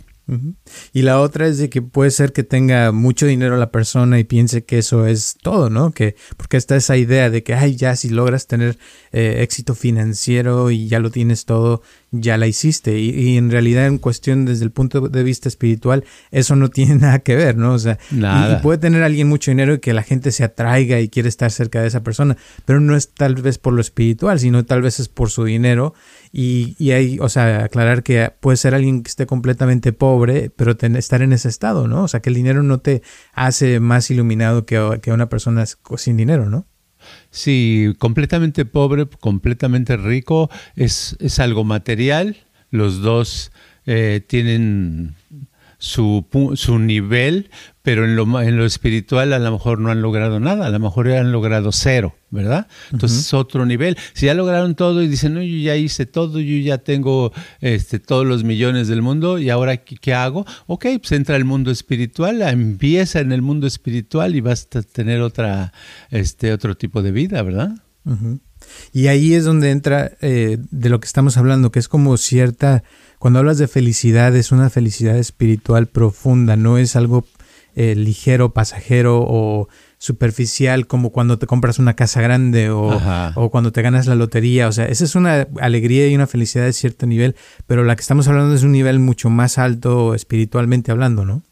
Y 0.92 1.02
la 1.02 1.20
otra 1.20 1.46
es 1.46 1.58
de 1.58 1.68
que 1.68 1.82
puede 1.82 2.10
ser 2.10 2.32
que 2.32 2.42
tenga 2.42 2.92
mucho 2.92 3.26
dinero 3.26 3.56
la 3.56 3.70
persona 3.70 4.18
y 4.18 4.24
piense 4.24 4.64
que 4.64 4.78
eso 4.78 5.06
es 5.06 5.36
todo, 5.42 5.68
¿no? 5.68 5.92
Que 5.92 6.16
porque 6.36 6.56
está 6.56 6.76
esa 6.76 6.96
idea 6.96 7.28
de 7.28 7.42
que, 7.42 7.54
ay, 7.54 7.76
ya 7.76 7.94
si 7.94 8.08
logras 8.08 8.46
tener 8.46 8.78
eh, 9.12 9.42
éxito 9.42 9.74
financiero 9.74 10.70
y 10.70 10.88
ya 10.88 10.98
lo 10.98 11.10
tienes 11.10 11.44
todo, 11.44 11.82
ya 12.20 12.36
la 12.36 12.46
hiciste. 12.46 12.98
Y, 12.98 13.36
en 13.36 13.50
realidad, 13.50 13.86
en 13.86 13.98
cuestión 13.98 14.44
desde 14.44 14.64
el 14.64 14.70
punto 14.70 15.08
de 15.08 15.22
vista 15.22 15.48
espiritual, 15.48 16.04
eso 16.30 16.56
no 16.56 16.68
tiene 16.70 16.96
nada 16.96 17.18
que 17.20 17.36
ver, 17.36 17.56
¿no? 17.56 17.72
O 17.72 17.78
sea, 17.78 17.98
y, 18.10 18.62
puede 18.62 18.78
tener 18.78 19.02
alguien 19.02 19.28
mucho 19.28 19.50
dinero 19.50 19.74
y 19.74 19.78
que 19.80 19.92
la 19.92 20.02
gente 20.02 20.32
se 20.32 20.44
atraiga 20.44 21.00
y 21.00 21.08
quiere 21.08 21.28
estar 21.28 21.50
cerca 21.50 21.80
de 21.80 21.88
esa 21.88 22.02
persona, 22.02 22.36
pero 22.64 22.80
no 22.80 22.96
es 22.96 23.12
tal 23.12 23.34
vez 23.36 23.58
por 23.58 23.72
lo 23.72 23.80
espiritual, 23.80 24.38
sino 24.40 24.64
tal 24.64 24.82
vez 24.82 25.00
es 25.00 25.08
por 25.08 25.30
su 25.30 25.44
dinero. 25.44 25.94
Y, 26.32 26.74
y 26.78 26.90
hay, 26.90 27.18
o 27.20 27.28
sea, 27.28 27.64
aclarar 27.64 28.02
que 28.02 28.32
puede 28.40 28.56
ser 28.56 28.74
alguien 28.74 29.02
que 29.02 29.08
esté 29.08 29.26
completamente 29.26 29.92
pobre, 29.92 30.50
pero 30.50 30.76
estar 30.96 31.22
en 31.22 31.32
ese 31.32 31.48
estado, 31.48 31.88
¿no? 31.88 32.04
O 32.04 32.08
sea, 32.08 32.20
que 32.20 32.30
el 32.30 32.34
dinero 32.34 32.62
no 32.62 32.78
te 32.78 33.02
hace 33.32 33.80
más 33.80 34.10
iluminado 34.10 34.66
que, 34.66 35.00
que 35.02 35.12
una 35.12 35.28
persona 35.28 35.64
sin 35.96 36.16
dinero, 36.16 36.48
¿no? 36.48 36.66
Sí, 37.30 37.92
completamente 37.98 38.64
pobre, 38.64 39.06
completamente 39.06 39.96
rico, 39.96 40.50
es, 40.76 41.16
es 41.20 41.38
algo 41.38 41.64
material. 41.64 42.36
Los 42.70 43.00
dos 43.00 43.52
eh, 43.86 44.22
tienen 44.26 45.14
su, 45.78 46.26
su, 46.54 46.78
nivel, 46.78 47.50
pero 47.84 48.06
en 48.06 48.16
lo, 48.16 48.40
en 48.40 48.56
lo 48.56 48.64
espiritual 48.64 49.34
a 49.34 49.38
lo 49.38 49.52
mejor 49.52 49.78
no 49.78 49.90
han 49.90 50.00
logrado 50.00 50.40
nada, 50.40 50.68
a 50.68 50.70
lo 50.70 50.80
mejor 50.80 51.10
han 51.10 51.32
logrado 51.32 51.70
cero, 51.70 52.16
¿verdad? 52.30 52.66
Entonces 52.90 53.18
es 53.18 53.34
otro 53.34 53.66
nivel. 53.66 53.98
Si 54.14 54.24
ya 54.24 54.32
lograron 54.32 54.74
todo 54.74 55.02
y 55.02 55.06
dicen, 55.06 55.34
no, 55.34 55.42
yo 55.42 55.58
ya 55.58 55.76
hice 55.76 56.06
todo, 56.06 56.40
yo 56.40 56.56
ya 56.60 56.78
tengo 56.78 57.30
este, 57.60 57.98
todos 57.98 58.24
los 58.24 58.42
millones 58.42 58.88
del 58.88 59.02
mundo 59.02 59.38
y 59.38 59.50
ahora 59.50 59.76
¿qué, 59.76 60.14
hago? 60.14 60.46
Ok, 60.66 60.86
pues 60.98 61.12
entra 61.12 61.36
el 61.36 61.44
mundo 61.44 61.70
espiritual, 61.70 62.40
empieza 62.40 63.20
en 63.20 63.32
el 63.32 63.42
mundo 63.42 63.66
espiritual 63.66 64.34
y 64.34 64.40
vas 64.40 64.66
a 64.74 64.80
tener 64.80 65.20
otra, 65.20 65.74
este, 66.08 66.54
otro 66.54 66.78
tipo 66.78 67.02
de 67.02 67.12
vida, 67.12 67.42
¿verdad? 67.42 67.74
Y 68.94 69.08
ahí 69.08 69.34
es 69.34 69.44
donde 69.44 69.70
entra 69.70 70.12
eh, 70.22 70.56
de 70.70 70.88
lo 70.88 71.00
que 71.00 71.06
estamos 71.06 71.36
hablando, 71.36 71.70
que 71.70 71.80
es 71.80 71.88
como 71.88 72.16
cierta, 72.16 72.82
cuando 73.18 73.40
hablas 73.40 73.58
de 73.58 73.68
felicidad, 73.68 74.34
es 74.34 74.52
una 74.52 74.70
felicidad 74.70 75.18
espiritual 75.18 75.86
profunda, 75.86 76.56
no 76.56 76.78
es 76.78 76.96
algo 76.96 77.26
eh, 77.74 77.94
ligero, 77.94 78.52
pasajero 78.52 79.24
o 79.26 79.68
superficial 79.98 80.86
como 80.86 81.10
cuando 81.10 81.38
te 81.38 81.46
compras 81.46 81.78
una 81.78 81.94
casa 81.94 82.20
grande 82.20 82.70
o, 82.70 83.00
o, 83.34 83.50
cuando 83.50 83.72
te 83.72 83.82
ganas 83.82 84.06
la 84.06 84.14
lotería. 84.14 84.68
O 84.68 84.72
sea, 84.72 84.86
esa 84.86 85.04
es 85.04 85.14
una 85.14 85.48
alegría 85.60 86.08
y 86.08 86.14
una 86.14 86.26
felicidad 86.26 86.64
de 86.64 86.72
cierto 86.72 87.06
nivel, 87.06 87.36
pero 87.66 87.84
la 87.84 87.96
que 87.96 88.02
estamos 88.02 88.28
hablando 88.28 88.54
es 88.54 88.62
un 88.62 88.72
nivel 88.72 88.98
mucho 88.98 89.30
más 89.30 89.58
alto 89.58 90.14
espiritualmente 90.14 90.92
hablando, 90.92 91.24
¿no? 91.24 91.42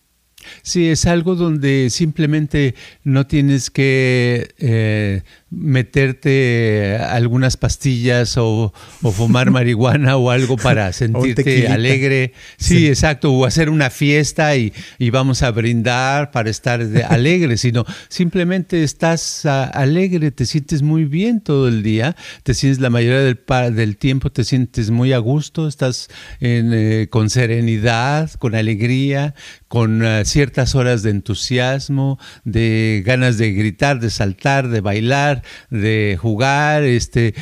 Sí, 0.62 0.88
es 0.88 1.06
algo 1.06 1.34
donde 1.34 1.88
simplemente 1.90 2.74
no 3.04 3.26
tienes 3.26 3.70
que 3.70 4.54
eh, 4.58 5.22
meterte 5.52 6.96
algunas 6.96 7.56
pastillas 7.56 8.36
o, 8.38 8.72
fumar 9.12 9.50
marihuana 9.52 10.16
o 10.16 10.30
algo 10.30 10.56
para 10.56 10.92
sentirte 10.92 11.68
alegre. 11.68 12.32
Sí, 12.56 12.88
exacto, 12.88 13.32
o 13.32 13.44
hacer 13.44 13.68
una 13.68 13.90
fiesta 13.90 14.56
y, 14.56 14.72
vamos 15.10 15.42
a 15.42 15.50
brindar 15.50 16.30
para 16.30 16.48
estar 16.48 16.80
alegre, 17.08 17.58
sino 17.58 17.84
simplemente 18.08 18.82
estás 18.82 19.44
alegre, 19.44 20.30
te 20.30 20.46
sientes 20.46 20.82
muy 20.82 21.04
bien 21.04 21.40
todo 21.40 21.68
el 21.68 21.82
día, 21.82 22.16
te 22.42 22.54
sientes 22.54 22.80
la 22.80 22.88
mayoría 22.88 23.20
del, 23.20 23.38
del 23.74 23.96
tiempo, 23.98 24.30
te 24.30 24.44
sientes 24.44 24.90
muy 24.90 25.12
a 25.12 25.18
gusto, 25.18 25.68
estás 25.68 26.08
eh, 26.40 27.08
con 27.10 27.28
serenidad, 27.28 28.30
con 28.38 28.54
alegría, 28.54 29.34
con 29.68 30.02
uh, 30.02 30.24
ciertas 30.24 30.74
horas 30.74 31.02
de 31.02 31.10
entusiasmo, 31.10 32.18
de 32.44 33.02
ganas 33.04 33.38
de 33.38 33.52
gritar, 33.52 34.00
de 34.00 34.10
saltar, 34.10 34.68
de 34.68 34.80
bailar, 34.80 35.41
de 35.70 36.18
jugar, 36.20 36.82
este, 36.82 37.34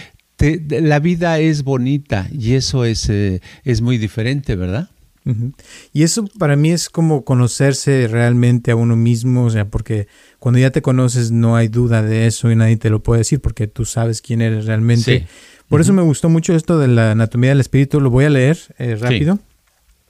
la 0.69 0.99
vida 1.01 1.39
es 1.39 1.63
bonita 1.63 2.29
y 2.33 2.55
eso 2.55 2.85
es, 2.85 3.09
eh, 3.09 3.41
es 3.65 3.81
muy 3.81 3.99
diferente, 3.99 4.57
¿verdad? 4.57 4.91
Y 5.93 6.03
eso 6.03 6.25
para 6.39 6.57
mí 6.57 6.71
es 6.71 6.89
como 6.89 7.25
conocerse 7.25 8.09
realmente 8.09 8.73
a 8.73 8.77
uno 8.77 8.97
mismo, 8.97 9.45
o 9.45 9.51
sea, 9.51 9.67
porque 9.67 10.09
cuando 10.39 10.59
ya 10.59 10.71
te 10.71 10.83
conoces 10.83 11.31
no 11.31 11.55
hay 11.57 11.69
duda 11.69 12.03
de 12.03 12.27
eso 12.27 12.51
y 12.51 12.57
nadie 12.57 12.79
te 12.79 12.91
lo 12.91 13.03
puede 13.03 13.21
decir 13.21 13.41
porque 13.41 13.69
tú 13.69 13.85
sabes 13.85 14.23
quién 14.23 14.41
eres 14.41 14.65
realmente. 14.65 15.27
Por 15.69 15.81
eso 15.81 15.93
me 15.93 16.03
gustó 16.03 16.29
mucho 16.29 16.57
esto 16.57 16.81
de 16.81 16.89
la 16.89 17.13
anatomía 17.13 17.51
del 17.51 17.61
espíritu, 17.61 18.01
lo 18.01 18.11
voy 18.11 18.25
a 18.25 18.31
leer 18.31 18.59
eh, 18.79 18.97
rápido. 18.97 19.39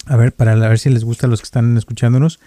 A 0.07 0.17
ver, 0.17 0.33
para 0.33 0.55
ver 0.55 0.79
si 0.79 0.89
les 0.89 1.05
gusta 1.05 1.27
a 1.27 1.31
los 1.31 1.41
que 1.41 1.45
están 1.45 1.77
escuchándonos. 1.77 2.41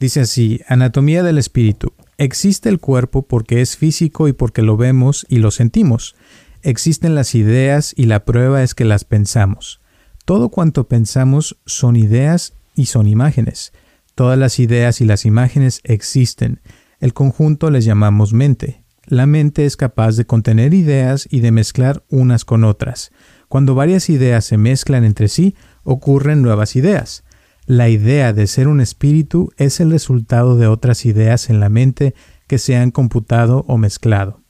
Dice 0.00 0.20
así, 0.20 0.60
Anatomía 0.66 1.22
del 1.22 1.38
Espíritu. 1.38 1.92
Existe 2.16 2.68
el 2.68 2.78
cuerpo 2.78 3.26
porque 3.26 3.60
es 3.60 3.76
físico 3.76 4.28
y 4.28 4.32
porque 4.32 4.62
lo 4.62 4.76
vemos 4.76 5.26
y 5.28 5.38
lo 5.38 5.50
sentimos. 5.50 6.14
Existen 6.62 7.14
las 7.14 7.34
ideas 7.34 7.92
y 7.96 8.04
la 8.06 8.24
prueba 8.24 8.62
es 8.62 8.74
que 8.74 8.84
las 8.84 9.04
pensamos. 9.04 9.80
Todo 10.24 10.48
cuanto 10.48 10.88
pensamos 10.88 11.58
son 11.66 11.96
ideas 11.96 12.54
y 12.74 12.86
son 12.86 13.06
imágenes. 13.06 13.72
Todas 14.14 14.38
las 14.38 14.58
ideas 14.58 15.00
y 15.00 15.04
las 15.04 15.24
imágenes 15.24 15.80
existen. 15.84 16.60
El 17.00 17.12
conjunto 17.12 17.70
les 17.70 17.84
llamamos 17.84 18.32
mente. 18.32 18.84
La 19.06 19.26
mente 19.26 19.66
es 19.66 19.76
capaz 19.76 20.16
de 20.16 20.24
contener 20.24 20.72
ideas 20.72 21.28
y 21.30 21.40
de 21.40 21.50
mezclar 21.50 22.04
unas 22.08 22.44
con 22.44 22.64
otras. 22.64 23.10
Cuando 23.48 23.74
varias 23.74 24.08
ideas 24.08 24.44
se 24.44 24.56
mezclan 24.56 25.04
entre 25.04 25.28
sí, 25.28 25.54
ocurren 25.82 26.40
nuevas 26.40 26.76
ideas. 26.76 27.23
La 27.66 27.88
idea 27.88 28.34
de 28.34 28.46
ser 28.46 28.68
un 28.68 28.80
espíritu 28.80 29.50
es 29.56 29.80
el 29.80 29.90
resultado 29.90 30.56
de 30.56 30.66
otras 30.66 31.06
ideas 31.06 31.48
en 31.48 31.60
la 31.60 31.70
mente 31.70 32.14
que 32.46 32.58
se 32.58 32.76
han 32.76 32.90
computado 32.90 33.64
o 33.68 33.78
mezclado. 33.78 34.42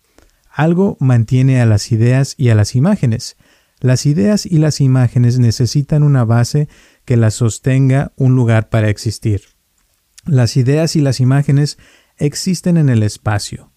Algo 0.51 0.97
mantiene 0.99 1.61
a 1.61 1.67
las 1.67 1.93
ideas 1.93 2.35
y 2.37 2.49
a 2.49 2.57
las 2.57 2.75
imágenes. 2.75 3.37
Las 3.79 4.07
ideas 4.07 4.47
y 4.47 4.59
las 4.59 4.81
imágenes 4.81 5.39
necesitan 5.39 6.03
una 6.03 6.25
base 6.25 6.69
que 7.05 7.17
las 7.17 7.35
sostenga 7.35 8.13
un 8.17 8.35
lugar 8.35 8.69
para 8.69 8.89
existir. 8.89 9.43
Las 10.27 10.57
ideas 10.57 10.97
y 10.97 11.01
las 11.01 11.21
imágenes 11.21 11.79
existen 12.17 12.77
en 12.77 12.89
el 12.89 13.05
espacio. 13.05 13.71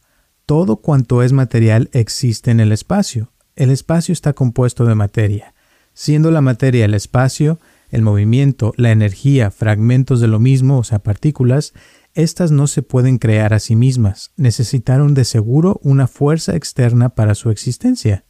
Todo 0.48 0.78
cuanto 0.78 1.22
es 1.22 1.32
material 1.32 1.90
existe 1.94 2.50
en 2.50 2.60
el 2.60 2.72
espacio. 2.72 3.34
El 3.56 3.70
espacio 3.70 4.14
está 4.14 4.34
compuesto 4.34 4.86
de 4.86 4.96
materia. 4.96 5.54
Siendo 5.94 6.32
la 6.32 6.42
materia 6.42 6.86
el 6.86 6.94
espacio, 6.94 7.60
el 7.90 8.02
movimiento, 8.02 8.74
la 8.78 8.92
energía, 8.92 9.52
fragmentos 9.52 10.20
de 10.20 10.28
lo 10.28 10.40
mismo, 10.40 10.80
o 10.80 10.84
sea, 10.84 11.00
partículas, 11.00 11.74
estas 12.14 12.52
no 12.52 12.68
se 12.68 12.82
pueden 12.82 13.18
crear 13.20 13.54
a 13.54 13.60
sí 13.60 13.76
mismas, 13.76 14.32
necesitaron 14.38 15.14
de 15.14 15.24
seguro 15.24 15.80
una 15.84 16.08
fuerza 16.08 16.56
externa 16.56 17.10
para 17.10 17.36
su 17.36 17.52
existencia. 17.52 18.26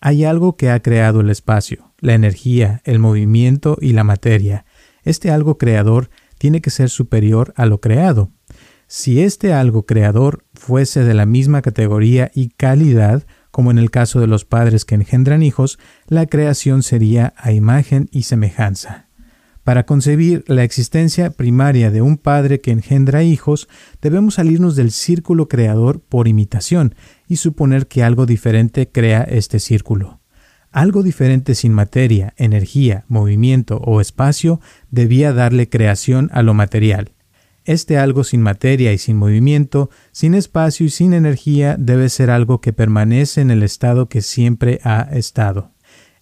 Hay 0.00 0.24
algo 0.24 0.56
que 0.56 0.70
ha 0.70 0.80
creado 0.80 1.20
el 1.20 1.30
espacio, 1.30 1.92
la 1.98 2.14
energía, 2.14 2.82
el 2.84 2.98
movimiento 2.98 3.78
y 3.80 3.92
la 3.92 4.04
materia. 4.04 4.64
Este 5.02 5.30
algo 5.30 5.58
creador 5.58 6.10
tiene 6.38 6.60
que 6.60 6.70
ser 6.70 6.90
superior 6.90 7.52
a 7.56 7.66
lo 7.66 7.80
creado. 7.80 8.30
Si 8.86 9.20
este 9.20 9.52
algo 9.52 9.84
creador 9.86 10.44
fuese 10.54 11.02
de 11.02 11.14
la 11.14 11.26
misma 11.26 11.62
categoría 11.62 12.30
y 12.34 12.50
calidad, 12.50 13.26
como 13.56 13.70
en 13.70 13.78
el 13.78 13.90
caso 13.90 14.20
de 14.20 14.26
los 14.26 14.44
padres 14.44 14.84
que 14.84 14.96
engendran 14.96 15.42
hijos, 15.42 15.78
la 16.08 16.26
creación 16.26 16.82
sería 16.82 17.32
a 17.38 17.52
imagen 17.52 18.10
y 18.12 18.24
semejanza. 18.24 19.06
Para 19.64 19.86
concebir 19.86 20.44
la 20.46 20.62
existencia 20.62 21.30
primaria 21.30 21.90
de 21.90 22.02
un 22.02 22.18
padre 22.18 22.60
que 22.60 22.70
engendra 22.70 23.22
hijos, 23.22 23.66
debemos 24.02 24.34
salirnos 24.34 24.76
del 24.76 24.90
círculo 24.90 25.48
creador 25.48 26.02
por 26.02 26.28
imitación 26.28 26.96
y 27.28 27.36
suponer 27.36 27.86
que 27.86 28.02
algo 28.02 28.26
diferente 28.26 28.90
crea 28.90 29.22
este 29.22 29.58
círculo. 29.58 30.20
Algo 30.70 31.02
diferente 31.02 31.54
sin 31.54 31.72
materia, 31.72 32.34
energía, 32.36 33.06
movimiento 33.08 33.78
o 33.78 34.02
espacio 34.02 34.60
debía 34.90 35.32
darle 35.32 35.70
creación 35.70 36.28
a 36.34 36.42
lo 36.42 36.52
material. 36.52 37.15
Este 37.66 37.98
algo 37.98 38.22
sin 38.22 38.42
materia 38.42 38.92
y 38.92 38.98
sin 38.98 39.16
movimiento, 39.16 39.90
sin 40.12 40.34
espacio 40.34 40.86
y 40.86 40.90
sin 40.90 41.12
energía 41.12 41.74
debe 41.76 42.08
ser 42.10 42.30
algo 42.30 42.60
que 42.60 42.72
permanece 42.72 43.40
en 43.40 43.50
el 43.50 43.64
estado 43.64 44.08
que 44.08 44.22
siempre 44.22 44.78
ha 44.84 45.00
estado. 45.10 45.72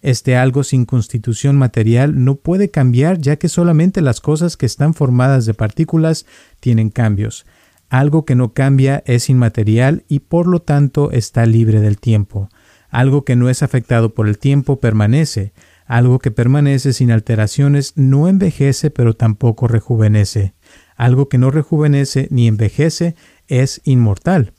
Este 0.01 0.37
algo 0.37 0.65
sin 0.65 0.87
constitución 0.87 1.57
material 1.57 2.25
no 2.25 2.37
puede 2.37 2.71
cambiar 2.71 3.19
ya 3.19 3.37
que 3.37 3.51
solamente 3.51 4.01
las 4.01 4.23
cosas 4.23 4.57
que 4.57 4.65
están 4.65 4.95
formadas 4.95 5.45
de 5.45 5.53
partículas 5.53 6.25
tienen 6.61 6.89
cambios. 6.89 7.45
Algo 7.91 8.25
que 8.25 8.35
no 8.35 8.55
cambia 8.55 9.03
es 9.05 9.29
inmaterial 9.29 10.05
y 10.09 10.21
por 10.21 10.47
lo 10.47 10.63
tanto 10.63 11.11
está 11.11 11.45
libre 11.45 11.81
del 11.81 11.99
tiempo. 11.99 12.49
Algo 12.89 13.27
que 13.27 13.37
no 13.37 13.51
es 13.51 13.63
afectado 13.63 14.15
por 14.15 14.29
el 14.29 14.39
tiempo 14.39 14.81
permanece. 14.81 15.53
Algo 15.85 16.19
que 16.19 16.31
permanece 16.31 16.95
sin 16.95 17.11
alteraciones 17.11 17.93
no 17.97 18.29
envejece 18.29 18.91
pero 18.91 19.13
tampoco 19.15 19.69
rejuvenece. 19.69 20.55
Algo 20.97 21.29
que 21.29 21.39
no 21.39 21.51
rejuvenece 21.51 22.29
ni 22.31 22.47
envejece 22.49 23.17
es 23.49 23.81
inmortal. 23.85 24.53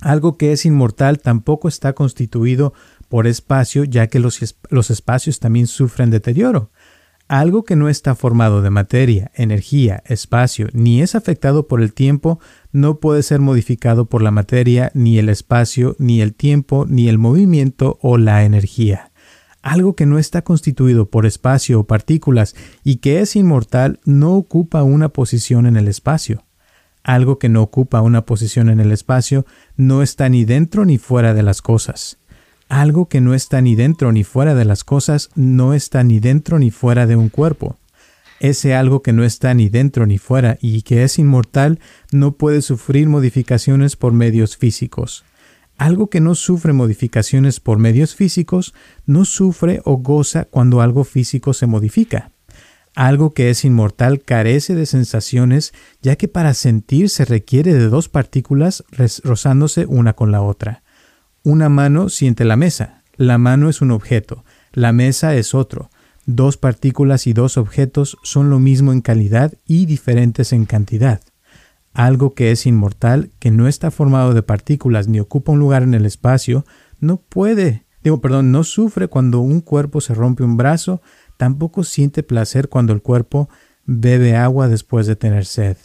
Algo 0.00 0.36
que 0.36 0.52
es 0.52 0.64
inmortal 0.64 1.18
tampoco 1.18 1.68
está 1.68 1.92
constituido 1.92 2.72
por 3.08 3.26
espacio, 3.26 3.84
ya 3.84 4.06
que 4.06 4.20
los, 4.20 4.40
espacios 4.90 5.40
también 5.40 5.66
sufren 5.66 6.10
deterioro. 6.10 6.70
Algo 7.26 7.64
que 7.64 7.76
no 7.76 7.88
está 7.88 8.14
formado 8.14 8.62
de 8.62 8.70
materia, 8.70 9.30
energía, 9.34 10.02
espacio, 10.06 10.68
ni 10.72 11.02
es 11.02 11.14
afectado 11.14 11.66
por 11.66 11.82
el 11.82 11.92
tiempo, 11.92 12.40
no 12.72 13.00
puede 13.00 13.22
ser 13.22 13.40
modificado 13.40 14.06
por 14.06 14.22
la 14.22 14.30
materia, 14.30 14.90
ni 14.94 15.18
el 15.18 15.28
espacio, 15.28 15.94
ni 15.98 16.22
el 16.22 16.32
tiempo, 16.32 16.86
ni 16.88 17.08
el 17.08 17.18
movimiento 17.18 17.98
o 18.00 18.16
la 18.16 18.44
energía 18.44 19.10
algo 19.62 19.94
que 19.94 20.06
no 20.06 20.18
está 20.18 20.42
constituido 20.42 21.10
por 21.10 21.26
espacio 21.26 21.80
o 21.80 21.84
partículas 21.84 22.54
y 22.84 22.96
que 22.96 23.20
es 23.20 23.36
inmortal 23.36 24.00
no 24.04 24.34
ocupa 24.34 24.82
una 24.82 25.08
posición 25.10 25.66
en 25.66 25.76
el 25.76 25.88
espacio. 25.88 26.44
Algo 27.02 27.38
que 27.38 27.48
no 27.48 27.62
ocupa 27.62 28.02
una 28.02 28.26
posición 28.26 28.68
en 28.68 28.80
el 28.80 28.92
espacio 28.92 29.46
no 29.76 30.02
está 30.02 30.28
ni 30.28 30.44
dentro 30.44 30.84
ni 30.84 30.98
fuera 30.98 31.34
de 31.34 31.42
las 31.42 31.62
cosas. 31.62 32.18
Algo 32.68 33.08
que 33.08 33.20
no 33.20 33.34
está 33.34 33.62
ni 33.62 33.74
dentro 33.74 34.12
ni 34.12 34.24
fuera 34.24 34.54
de 34.54 34.64
las 34.64 34.84
cosas 34.84 35.30
no 35.34 35.72
está 35.72 36.04
ni 36.04 36.20
dentro 36.20 36.58
ni 36.58 36.70
fuera 36.70 37.06
de 37.06 37.16
un 37.16 37.30
cuerpo. 37.30 37.78
Ese 38.40 38.74
algo 38.74 39.02
que 39.02 39.12
no 39.12 39.24
está 39.24 39.54
ni 39.54 39.68
dentro 39.68 40.06
ni 40.06 40.18
fuera 40.18 40.58
y 40.60 40.82
que 40.82 41.02
es 41.02 41.18
inmortal 41.18 41.80
no 42.12 42.32
puede 42.32 42.62
sufrir 42.62 43.08
modificaciones 43.08 43.96
por 43.96 44.12
medios 44.12 44.56
físicos. 44.56 45.24
Algo 45.78 46.10
que 46.10 46.20
no 46.20 46.34
sufre 46.34 46.72
modificaciones 46.72 47.60
por 47.60 47.78
medios 47.78 48.16
físicos 48.16 48.74
no 49.06 49.24
sufre 49.24 49.80
o 49.84 49.98
goza 49.98 50.44
cuando 50.44 50.80
algo 50.80 51.04
físico 51.04 51.54
se 51.54 51.66
modifica. 51.66 52.32
Algo 52.96 53.32
que 53.32 53.48
es 53.48 53.64
inmortal 53.64 54.22
carece 54.22 54.74
de 54.74 54.86
sensaciones, 54.86 55.72
ya 56.02 56.16
que 56.16 56.26
para 56.26 56.52
sentir 56.54 57.10
se 57.10 57.24
requiere 57.24 57.74
de 57.74 57.88
dos 57.88 58.08
partículas 58.08 58.82
rozándose 59.22 59.86
una 59.86 60.14
con 60.14 60.32
la 60.32 60.42
otra. 60.42 60.82
Una 61.44 61.68
mano 61.68 62.08
siente 62.08 62.44
la 62.44 62.56
mesa, 62.56 63.04
la 63.16 63.38
mano 63.38 63.68
es 63.68 63.80
un 63.80 63.92
objeto, 63.92 64.44
la 64.72 64.92
mesa 64.92 65.36
es 65.36 65.54
otro. 65.54 65.90
Dos 66.26 66.56
partículas 66.56 67.28
y 67.28 67.34
dos 67.34 67.56
objetos 67.56 68.18
son 68.24 68.50
lo 68.50 68.58
mismo 68.58 68.92
en 68.92 69.00
calidad 69.00 69.54
y 69.64 69.86
diferentes 69.86 70.52
en 70.52 70.64
cantidad 70.64 71.20
algo 71.98 72.32
que 72.32 72.52
es 72.52 72.64
inmortal, 72.64 73.32
que 73.40 73.50
no 73.50 73.66
está 73.66 73.90
formado 73.90 74.32
de 74.32 74.44
partículas 74.44 75.08
ni 75.08 75.18
ocupa 75.18 75.50
un 75.50 75.58
lugar 75.58 75.82
en 75.82 75.94
el 75.94 76.06
espacio, 76.06 76.64
no 77.00 77.16
puede, 77.16 77.86
digo, 78.04 78.20
perdón, 78.20 78.52
no 78.52 78.62
sufre 78.62 79.08
cuando 79.08 79.40
un 79.40 79.60
cuerpo 79.60 80.00
se 80.00 80.14
rompe 80.14 80.44
un 80.44 80.56
brazo, 80.56 81.02
tampoco 81.36 81.82
siente 81.82 82.22
placer 82.22 82.68
cuando 82.68 82.92
el 82.92 83.02
cuerpo 83.02 83.48
bebe 83.84 84.36
agua 84.36 84.68
después 84.68 85.08
de 85.08 85.16
tener 85.16 85.44
sed. 85.44 85.76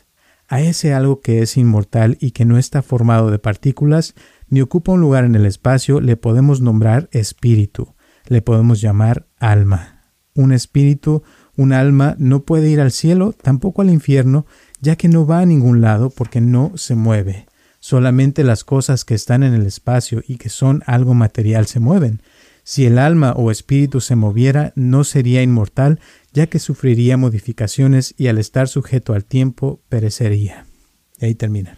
A 0.47 0.61
ese 0.61 0.93
algo 0.93 1.19
que 1.19 1.41
es 1.41 1.57
inmortal 1.57 2.19
y 2.21 2.29
que 2.29 2.45
no 2.45 2.59
está 2.59 2.83
formado 2.83 3.31
de 3.31 3.39
partículas, 3.39 4.13
ni 4.49 4.61
ocupa 4.61 4.91
un 4.91 5.01
lugar 5.01 5.25
en 5.25 5.33
el 5.33 5.47
espacio, 5.47 5.99
le 5.99 6.15
podemos 6.15 6.61
nombrar 6.61 7.09
espíritu, 7.11 7.95
le 8.27 8.43
podemos 8.43 8.81
llamar 8.81 9.25
alma. 9.39 10.03
Un 10.35 10.51
espíritu, 10.51 11.23
un 11.57 11.73
alma, 11.73 12.15
no 12.19 12.43
puede 12.43 12.69
ir 12.69 12.81
al 12.81 12.91
cielo, 12.91 13.33
tampoco 13.33 13.81
al 13.81 13.89
infierno, 13.89 14.45
ya 14.83 14.97
que 14.97 15.07
no 15.07 15.25
va 15.25 15.39
a 15.39 15.45
ningún 15.45 15.79
lado 15.79 16.09
porque 16.09 16.41
no 16.41 16.73
se 16.75 16.93
mueve. 16.93 17.45
Solamente 17.79 18.43
las 18.43 18.65
cosas 18.65 19.05
que 19.05 19.15
están 19.15 19.41
en 19.41 19.53
el 19.53 19.65
espacio 19.65 20.21
y 20.27 20.35
que 20.35 20.49
son 20.49 20.83
algo 20.85 21.13
material 21.13 21.67
se 21.67 21.79
mueven. 21.79 22.21
Si 22.65 22.85
el 22.85 22.99
alma 22.99 23.31
o 23.31 23.49
espíritu 23.49 24.01
se 24.01 24.17
moviera, 24.17 24.73
no 24.75 25.05
sería 25.05 25.41
inmortal, 25.41 26.01
ya 26.33 26.47
que 26.47 26.59
sufriría 26.59 27.15
modificaciones 27.15 28.13
y 28.17 28.27
al 28.27 28.37
estar 28.37 28.67
sujeto 28.67 29.13
al 29.13 29.23
tiempo 29.23 29.79
perecería. 29.87 30.65
Y 31.17 31.25
ahí 31.25 31.35
termina. 31.35 31.77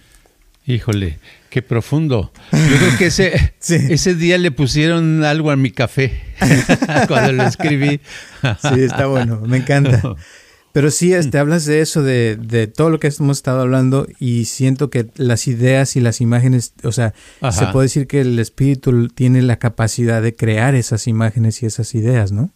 Híjole, 0.66 1.20
qué 1.52 1.62
profundo. 1.62 2.32
Yo 2.52 2.78
creo 2.80 2.98
que 2.98 3.06
ese, 3.08 3.54
ese 3.70 4.16
día 4.16 4.40
le 4.40 4.50
pusieron 4.50 5.24
algo 5.24 5.52
a 5.52 5.56
mi 5.56 5.70
café 5.70 6.24
cuando 7.08 7.34
lo 7.34 7.44
escribí. 7.44 8.02
sí, 8.42 8.82
está 8.82 9.06
bueno, 9.06 9.42
me 9.42 9.58
encanta. 9.58 10.02
Pero 10.76 10.92
sí, 10.92 11.14
este, 11.14 11.38
hablas 11.38 11.64
de 11.64 11.80
eso, 11.80 12.04
de, 12.04 12.36
de, 12.36 12.68
todo 12.68 12.90
lo 12.90 13.00
que 13.00 13.08
hemos 13.08 13.38
estado 13.38 13.62
hablando 13.62 14.08
y 14.20 14.44
siento 14.44 14.90
que 14.90 15.08
las 15.16 15.48
ideas 15.48 15.96
y 15.96 16.02
las 16.02 16.20
imágenes, 16.20 16.74
o 16.84 16.92
sea, 16.92 17.14
se 17.50 17.68
puede 17.68 17.86
decir 17.86 18.08
que 18.08 18.20
el 18.20 18.38
espíritu 18.40 19.08
tiene 19.08 19.42
la 19.42 19.58
capacidad 19.58 20.22
de 20.22 20.36
crear 20.36 20.76
esas 20.76 21.08
imágenes 21.08 21.64
y 21.64 21.66
esas 21.66 21.96
ideas, 21.96 22.34
¿no? 22.34 22.52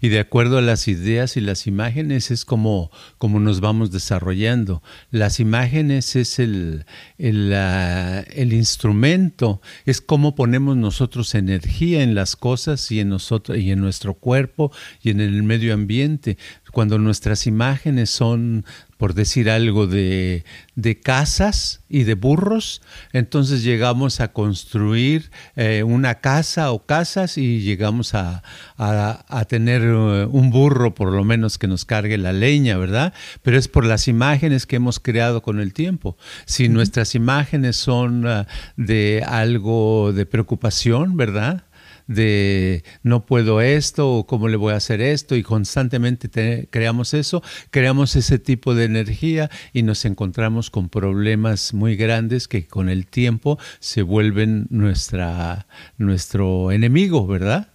Y 0.00 0.08
de 0.08 0.20
acuerdo 0.20 0.58
a 0.58 0.62
las 0.62 0.86
ideas 0.86 1.36
y 1.36 1.40
las 1.40 1.66
imágenes 1.66 2.30
es 2.30 2.44
como, 2.44 2.92
como 3.18 3.40
nos 3.40 3.60
vamos 3.60 3.90
desarrollando. 3.90 4.80
Las 5.10 5.40
imágenes 5.40 6.14
es 6.14 6.38
el, 6.38 6.86
el, 7.18 7.52
el, 7.52 8.52
instrumento, 8.52 9.60
es 9.86 10.00
cómo 10.00 10.36
ponemos 10.36 10.76
nosotros 10.76 11.34
energía 11.34 12.04
en 12.04 12.14
las 12.14 12.36
cosas 12.36 12.92
y 12.92 13.00
en 13.00 13.08
nosotros 13.08 13.58
y 13.58 13.72
en 13.72 13.80
nuestro 13.80 14.14
cuerpo 14.14 14.70
y 15.02 15.10
en 15.10 15.20
el 15.20 15.42
medio 15.42 15.74
ambiente 15.74 16.38
cuando 16.74 16.98
nuestras 16.98 17.46
imágenes 17.46 18.10
son, 18.10 18.66
por 18.96 19.14
decir 19.14 19.50
algo, 19.50 19.86
de, 19.86 20.44
de 20.74 21.00
casas 21.00 21.82
y 21.88 22.04
de 22.04 22.14
burros, 22.14 22.82
entonces 23.12 23.62
llegamos 23.62 24.20
a 24.20 24.32
construir 24.32 25.30
eh, 25.56 25.82
una 25.82 26.16
casa 26.16 26.72
o 26.72 26.84
casas 26.84 27.38
y 27.38 27.60
llegamos 27.60 28.14
a, 28.14 28.42
a, 28.76 29.44
tener 29.46 29.82
eh, 29.82 30.26
un 30.30 30.50
burro 30.50 30.94
por 30.94 31.12
lo 31.12 31.24
menos 31.24 31.58
que 31.58 31.68
nos 31.68 31.84
cargue 31.84 32.18
la 32.18 32.32
leña, 32.32 32.76
¿verdad? 32.78 33.14
Pero 33.42 33.58
es 33.58 33.68
por 33.68 33.84
las 33.84 34.08
imágenes 34.08 34.66
que 34.66 34.76
hemos 34.76 35.00
creado 35.00 35.42
con 35.42 35.60
el 35.60 35.72
tiempo. 35.72 36.16
Si 36.44 36.68
nuestras 36.68 37.14
imágenes 37.14 37.76
son 37.76 38.26
ah, 38.26 38.46
de 38.76 39.24
algo 39.26 40.12
de 40.12 40.26
preocupación, 40.26 41.16
¿verdad? 41.16 41.64
De 42.06 42.84
no 43.02 43.26
puedo 43.26 43.60
esto 43.60 44.10
o 44.10 44.26
cómo 44.26 44.48
le 44.48 44.56
voy 44.56 44.72
a 44.74 44.76
hacer 44.76 45.00
esto 45.00 45.36
y 45.36 45.42
constantemente 45.42 46.68
creamos 46.70 47.14
eso, 47.14 47.42
creamos 47.70 48.16
ese 48.16 48.38
tipo 48.38 48.74
de 48.74 48.84
energía 48.84 49.50
y 49.72 49.82
nos 49.82 50.04
encontramos 50.04 50.70
con 50.70 50.88
problemas 50.88 51.74
muy 51.74 51.96
grandes 51.96 52.48
que 52.48 52.66
con 52.66 52.88
el 52.88 53.06
tiempo 53.06 53.58
se 53.80 54.02
vuelven 54.02 54.66
nuestra, 54.70 55.66
nuestro 55.98 56.72
enemigo, 56.72 57.26
¿verdad? 57.26 57.68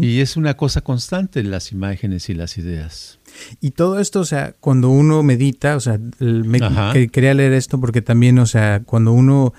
Y 0.00 0.20
es 0.20 0.38
una 0.38 0.54
cosa 0.54 0.80
constante 0.80 1.42
las 1.42 1.70
imágenes 1.70 2.30
y 2.30 2.34
las 2.34 2.56
ideas. 2.56 3.18
Y 3.60 3.72
todo 3.72 4.00
esto, 4.00 4.20
o 4.20 4.24
sea, 4.24 4.54
cuando 4.58 4.88
uno 4.88 5.22
medita, 5.22 5.76
o 5.76 5.80
sea, 5.80 6.00
me, 6.18 6.60
quería 7.10 7.34
leer 7.34 7.52
esto 7.52 7.78
porque 7.78 8.00
también, 8.00 8.38
o 8.38 8.46
sea, 8.46 8.82
cuando 8.84 9.12
uno, 9.12 9.52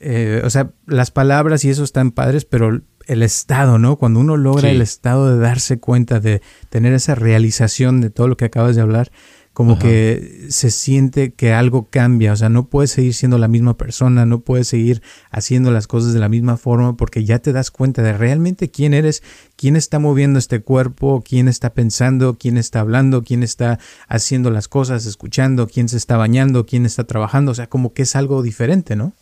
eh, 0.00 0.42
o 0.44 0.50
sea, 0.50 0.70
las 0.86 1.10
palabras 1.10 1.64
y 1.64 1.70
eso 1.70 1.82
están 1.82 2.10
padres, 2.10 2.44
pero 2.44 2.82
el 3.06 3.22
estado, 3.22 3.78
¿no? 3.78 3.96
Cuando 3.96 4.20
uno 4.20 4.36
logra 4.36 4.70
el 4.70 4.80
estado 4.80 5.30
de 5.30 5.38
darse 5.38 5.78
cuenta, 5.78 6.20
de 6.20 6.42
tener 6.70 6.92
esa 6.92 7.14
realización 7.14 8.00
de 8.00 8.10
todo 8.10 8.28
lo 8.28 8.36
que 8.36 8.46
acabas 8.46 8.76
de 8.76 8.82
hablar, 8.82 9.10
como 9.54 9.78
que 9.78 10.46
se 10.50 10.72
siente 10.72 11.32
que 11.32 11.52
algo 11.52 11.88
cambia, 11.88 12.32
o 12.32 12.36
sea, 12.36 12.48
no 12.48 12.66
puedes 12.66 12.90
seguir 12.90 13.14
siendo 13.14 13.38
la 13.38 13.46
misma 13.46 13.76
persona, 13.76 14.26
no 14.26 14.40
puedes 14.40 14.66
seguir 14.66 15.00
haciendo 15.30 15.70
las 15.70 15.86
cosas 15.86 16.12
de 16.12 16.18
la 16.18 16.28
misma 16.28 16.56
forma 16.56 16.96
porque 16.96 17.24
ya 17.24 17.38
te 17.38 17.52
das 17.52 17.70
cuenta 17.70 18.02
de 18.02 18.14
realmente 18.14 18.72
quién 18.72 18.94
eres, 18.94 19.22
quién 19.54 19.76
está 19.76 20.00
moviendo 20.00 20.40
este 20.40 20.60
cuerpo, 20.60 21.22
quién 21.24 21.46
está 21.46 21.72
pensando, 21.72 22.36
quién 22.36 22.58
está 22.58 22.80
hablando, 22.80 23.22
quién 23.22 23.44
está 23.44 23.78
haciendo 24.08 24.50
las 24.50 24.66
cosas, 24.66 25.06
escuchando, 25.06 25.68
quién 25.68 25.88
se 25.88 25.98
está 25.98 26.16
bañando, 26.16 26.66
quién 26.66 26.84
está 26.84 27.04
trabajando, 27.04 27.52
o 27.52 27.54
sea, 27.54 27.68
como 27.68 27.92
que 27.92 28.02
es 28.02 28.16
algo 28.16 28.42
diferente, 28.42 28.96
¿no? 28.96 29.12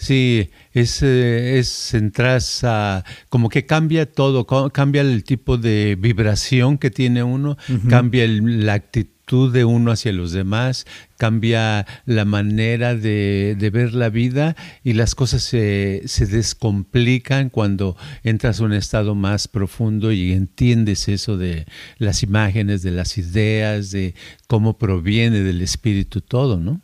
Sí, 0.00 0.48
es, 0.72 1.02
eh, 1.02 1.58
es 1.58 1.92
entras 1.92 2.64
a, 2.64 3.04
como 3.28 3.50
que 3.50 3.66
cambia 3.66 4.10
todo, 4.10 4.46
cambia 4.72 5.02
el 5.02 5.24
tipo 5.24 5.58
de 5.58 5.94
vibración 6.00 6.78
que 6.78 6.90
tiene 6.90 7.22
uno, 7.22 7.58
cambia 7.86 8.26
la 8.26 8.72
actitud 8.72 9.52
de 9.52 9.66
uno 9.66 9.92
hacia 9.92 10.12
los 10.12 10.32
demás, 10.32 10.86
cambia 11.18 11.86
la 12.06 12.24
manera 12.24 12.94
de, 12.94 13.70
ver 13.70 13.92
la 13.92 14.08
vida 14.08 14.56
y 14.82 14.94
las 14.94 15.14
cosas 15.14 15.42
se, 15.42 16.00
se, 16.06 16.24
descomplican 16.24 17.50
cuando 17.50 17.94
entras 18.24 18.62
a 18.62 18.64
un 18.64 18.72
estado 18.72 19.14
más 19.14 19.48
profundo 19.48 20.12
y 20.12 20.32
entiendes 20.32 21.08
eso 21.08 21.36
de 21.36 21.66
las 21.98 22.22
imágenes, 22.22 22.80
de 22.80 22.92
las 22.92 23.18
ideas, 23.18 23.90
de 23.90 24.14
cómo 24.46 24.78
proviene 24.78 25.40
del 25.40 25.60
espíritu 25.60 26.22
todo, 26.22 26.56
¿no? 26.56 26.80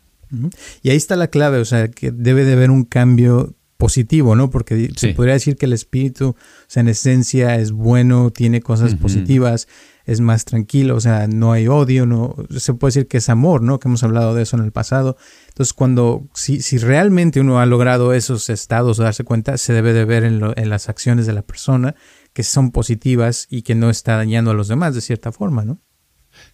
Y 0.83 0.91
ahí 0.91 0.97
está 0.97 1.17
la 1.17 1.29
clave, 1.29 1.59
o 1.59 1.65
sea, 1.65 1.89
que 1.89 2.11
debe 2.11 2.45
de 2.45 2.55
haber 2.55 2.71
un 2.71 2.85
cambio 2.85 3.55
positivo, 3.77 4.35
¿no? 4.37 4.51
Porque 4.51 4.91
se 4.97 5.13
podría 5.15 5.35
decir 5.35 5.57
que 5.57 5.67
el 5.67 5.73
espíritu, 5.73 6.29
o 6.29 6.37
sea, 6.67 6.81
en 6.81 6.89
esencia 6.89 7.57
es 7.57 7.73
bueno, 7.73 8.31
tiene 8.31 8.63
cosas 8.63 8.95
positivas, 8.95 9.69
es 10.05 10.21
más 10.21 10.45
tranquilo, 10.45 10.97
o 10.97 11.01
sea, 11.01 11.27
no 11.27 11.53
hay 11.53 11.69
odio, 11.69 12.07
no 12.07 12.35
se 12.57 12.75
puede 12.75 12.91
decir 12.91 13.09
que 13.09 13.19
es 13.19 13.29
amor, 13.29 13.61
¿no? 13.63 13.79
Que 13.79 13.89
hemos 13.89 14.03
hablado 14.03 14.35
de 14.35 14.45
eso 14.45 14.57
en 14.57 14.65
el 14.65 14.73
pasado. 14.73 15.17
Entonces, 15.49 15.73
cuando 15.73 16.29
si, 16.33 16.63
si 16.63 16.79
realmente 16.79 17.41
uno 17.41 17.61
ha 17.61 17.67
logrado 17.67 18.15
esos 18.15 18.49
estados 18.49 18.99
o 18.99 19.03
darse 19.03 19.25
cuenta, 19.25 19.59
se 19.59 19.73
debe 19.73 19.93
de 19.93 20.05
ver 20.05 20.25
en, 20.25 20.41
en 20.57 20.69
las 20.71 20.89
acciones 20.89 21.27
de 21.27 21.33
la 21.33 21.43
persona 21.43 21.95
que 22.33 22.45
son 22.45 22.71
positivas 22.71 23.47
y 23.51 23.63
que 23.63 23.75
no 23.75 23.91
está 23.91 24.17
dañando 24.17 24.53
a 24.53 24.55
los 24.55 24.69
demás 24.69 24.95
de 24.95 25.01
cierta 25.01 25.33
forma, 25.33 25.65
¿no? 25.65 25.81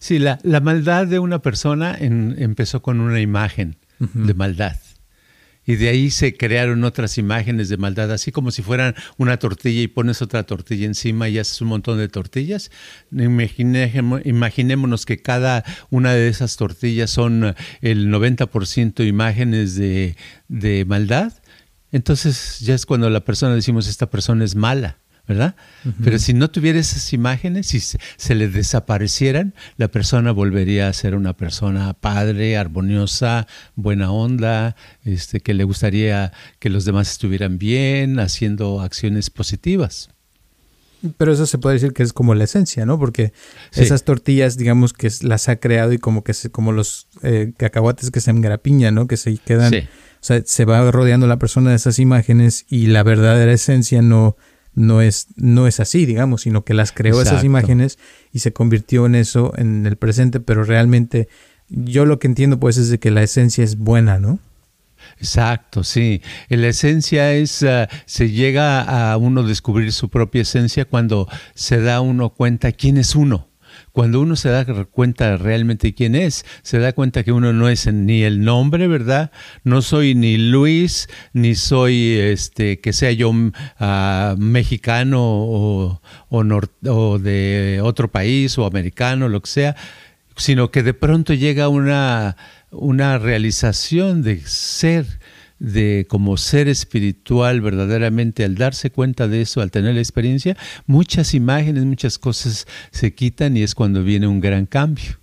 Sí, 0.03 0.19
la, 0.19 0.37
la 0.43 0.59
maldad 0.59 1.07
de 1.07 1.17
una 1.19 1.39
persona 1.39 1.97
empezó 1.97 2.81
con 2.81 2.99
una 2.99 3.21
imagen 3.21 3.77
de 3.99 4.33
maldad. 4.33 4.75
Y 5.65 5.77
de 5.77 5.87
ahí 5.87 6.11
se 6.11 6.35
crearon 6.35 6.83
otras 6.83 7.17
imágenes 7.17 7.69
de 7.69 7.77
maldad, 7.77 8.11
así 8.11 8.33
como 8.33 8.51
si 8.51 8.63
fueran 8.63 8.95
una 9.15 9.37
tortilla 9.37 9.79
y 9.81 9.87
pones 9.87 10.21
otra 10.21 10.43
tortilla 10.43 10.87
encima 10.87 11.29
y 11.29 11.39
haces 11.39 11.61
un 11.61 11.69
montón 11.69 11.99
de 11.99 12.09
tortillas. 12.09 12.69
imaginémonos 13.13 15.05
que 15.05 15.21
cada 15.21 15.63
una 15.89 16.11
de 16.11 16.27
esas 16.27 16.57
tortillas 16.57 17.09
son 17.09 17.55
el 17.79 18.09
90% 18.09 19.07
imágenes 19.07 19.75
de, 19.75 20.17
de 20.49 20.83
maldad. 20.83 21.31
Entonces 21.93 22.59
ya 22.59 22.75
es 22.75 22.85
cuando 22.85 23.09
la 23.09 23.23
persona 23.23 23.55
decimos, 23.55 23.87
esta 23.87 24.09
persona 24.09 24.43
es 24.43 24.55
mala. 24.55 24.97
¿Verdad? 25.27 25.55
Pero 26.03 26.19
si 26.19 26.33
no 26.33 26.49
tuviera 26.49 26.79
esas 26.79 27.13
imágenes, 27.13 27.67
si 27.67 27.79
se, 27.79 28.35
le 28.35 28.49
desaparecieran, 28.49 29.53
la 29.77 29.87
persona 29.87 30.33
volvería 30.33 30.89
a 30.89 30.93
ser 30.93 31.15
una 31.15 31.37
persona 31.37 31.93
padre, 31.93 32.57
armoniosa, 32.57 33.47
buena 33.75 34.11
onda, 34.11 34.75
este, 35.05 35.39
que 35.39 35.53
le 35.53 35.63
gustaría 35.63 36.33
que 36.59 36.69
los 36.69 36.83
demás 36.83 37.09
estuvieran 37.09 37.57
bien, 37.57 38.19
haciendo 38.19 38.81
acciones 38.81 39.29
positivas. 39.29 40.09
Pero 41.17 41.33
eso 41.33 41.45
se 41.45 41.57
puede 41.57 41.75
decir 41.75 41.93
que 41.93 42.03
es 42.03 42.13
como 42.13 42.33
la 42.35 42.45
esencia, 42.45 42.85
¿no? 42.85 42.97
Porque 42.99 43.33
esas 43.73 44.03
tortillas, 44.03 44.57
digamos 44.57 44.93
que 44.93 45.09
las 45.21 45.49
ha 45.49 45.57
creado 45.57 45.93
y 45.93 45.99
como 45.99 46.23
que 46.23 46.33
se, 46.33 46.49
como 46.49 46.71
los 46.71 47.07
eh, 47.23 47.53
cacahuates 47.57 48.09
que 48.09 48.21
se 48.21 48.31
engrapiñan, 48.31 48.95
¿no? 48.95 49.07
Que 49.07 49.17
se 49.17 49.37
quedan, 49.37 49.73
o 49.73 49.87
sea, 50.21 50.41
se 50.45 50.65
va 50.65 50.89
rodeando 50.91 51.27
la 51.27 51.39
persona 51.39 51.71
de 51.71 51.75
esas 51.77 51.99
imágenes 51.99 52.65
y 52.69 52.87
la 52.87 53.03
verdadera 53.03 53.51
esencia 53.51 54.01
no, 54.01 54.37
no 54.75 55.01
es, 55.01 55.27
no 55.35 55.67
es 55.67 55.79
así, 55.79 56.05
digamos, 56.05 56.41
sino 56.41 56.63
que 56.63 56.73
las 56.73 56.91
creó 56.91 57.21
esas 57.21 57.43
imágenes 57.43 57.99
y 58.31 58.39
se 58.39 58.53
convirtió 58.53 59.05
en 59.05 59.15
eso 59.15 59.53
en 59.57 59.85
el 59.85 59.97
presente, 59.97 60.39
pero 60.39 60.63
realmente 60.63 61.27
yo 61.69 62.05
lo 62.05 62.19
que 62.19 62.27
entiendo 62.27 62.59
pues 62.59 62.77
es 62.77 62.89
de 62.89 62.99
que 62.99 63.11
la 63.11 63.23
esencia 63.23 63.63
es 63.63 63.77
buena, 63.77 64.19
¿no? 64.19 64.39
Exacto, 65.17 65.83
sí. 65.83 66.21
La 66.49 66.67
esencia 66.67 67.33
es, 67.33 67.61
uh, 67.61 67.87
se 68.05 68.29
llega 68.31 69.11
a 69.11 69.17
uno 69.17 69.43
descubrir 69.43 69.91
su 69.91 70.09
propia 70.09 70.41
esencia 70.41 70.85
cuando 70.85 71.27
se 71.53 71.81
da 71.81 72.01
uno 72.01 72.29
cuenta 72.29 72.71
quién 72.71 72.97
es 72.97 73.15
uno. 73.15 73.47
Cuando 73.93 74.21
uno 74.21 74.35
se 74.35 74.49
da 74.49 74.65
cuenta 74.85 75.37
realmente 75.37 75.93
quién 75.93 76.15
es, 76.15 76.45
se 76.63 76.79
da 76.79 76.93
cuenta 76.93 77.23
que 77.23 77.31
uno 77.31 77.53
no 77.53 77.69
es 77.69 77.85
ni 77.93 78.23
el 78.23 78.43
nombre, 78.43 78.87
¿verdad? 78.87 79.31
No 79.63 79.83
soy 79.83 80.15
ni 80.15 80.35
Luis, 80.37 81.07
ni 81.31 81.53
soy 81.53 82.17
este 82.17 82.79
que 82.79 82.91
sea 82.91 83.11
yo 83.11 83.29
uh, 83.29 84.35
mexicano 84.37 85.19
o, 85.21 86.01
o, 86.29 87.19
de 87.19 87.81
otro 87.83 88.11
país 88.11 88.57
o 88.57 88.65
americano, 88.65 89.29
lo 89.29 89.41
que 89.41 89.49
sea, 89.49 89.75
sino 90.37 90.71
que 90.71 90.81
de 90.81 90.95
pronto 90.95 91.35
llega 91.35 91.69
una 91.69 92.35
una 92.73 93.19
realización 93.19 94.23
de 94.23 94.41
ser 94.41 95.05
de 95.63 96.05
como 96.09 96.35
ser 96.35 96.67
espiritual 96.67 97.61
verdaderamente, 97.61 98.43
al 98.43 98.55
darse 98.55 98.91
cuenta 98.91 99.29
de 99.29 99.41
eso, 99.41 99.61
al 99.61 99.71
tener 99.71 99.95
la 99.95 100.01
experiencia, 100.01 100.57
muchas 100.87 101.33
imágenes, 101.33 101.85
muchas 101.85 102.19
cosas 102.19 102.67
se 102.91 103.15
quitan 103.15 103.55
y 103.55 103.63
es 103.63 103.73
cuando 103.73 104.03
viene 104.03 104.27
un 104.27 104.41
gran 104.41 104.65
cambio. 104.65 105.17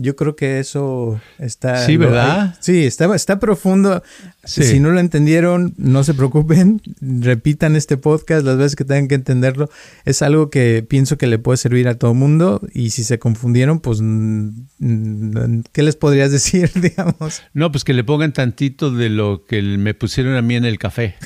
Yo 0.00 0.16
creo 0.16 0.36
que 0.36 0.58
eso 0.60 1.20
está... 1.38 1.84
Sí, 1.84 1.96
¿verdad? 1.96 2.56
sí, 2.60 2.84
está, 2.84 3.14
está 3.14 3.38
profundo. 3.38 4.02
Si 4.44 4.80
no 4.80 4.90
lo 4.90 5.00
entendieron, 5.00 5.74
no 5.76 6.02
se 6.02 6.14
preocupen. 6.14 6.80
Repitan 7.00 7.76
este 7.76 7.96
podcast 7.96 8.44
las 8.44 8.56
veces 8.56 8.76
que 8.76 8.84
tengan 8.84 9.08
que 9.08 9.14
entenderlo. 9.14 9.68
Es 10.04 10.22
algo 10.22 10.50
que 10.50 10.84
pienso 10.88 11.18
que 11.18 11.26
le 11.26 11.38
puede 11.38 11.58
servir 11.58 11.88
a 11.88 11.96
todo 11.96 12.14
mundo. 12.14 12.60
Y 12.72 12.90
si 12.90 13.04
se 13.04 13.18
confundieron, 13.18 13.80
pues, 13.80 14.00
¿qué 15.72 15.82
les 15.82 15.96
podrías 15.96 16.32
decir, 16.32 16.70
digamos? 16.80 17.42
No, 17.52 17.70
pues 17.70 17.84
que 17.84 17.92
le 17.92 18.04
pongan 18.04 18.32
tantito 18.32 18.90
de 18.90 19.10
lo 19.10 19.44
que 19.44 19.60
me 19.62 19.94
pusieron 19.94 20.34
a 20.36 20.42
mí 20.42 20.54
en 20.54 20.64
el 20.64 20.78
café. 20.78 21.16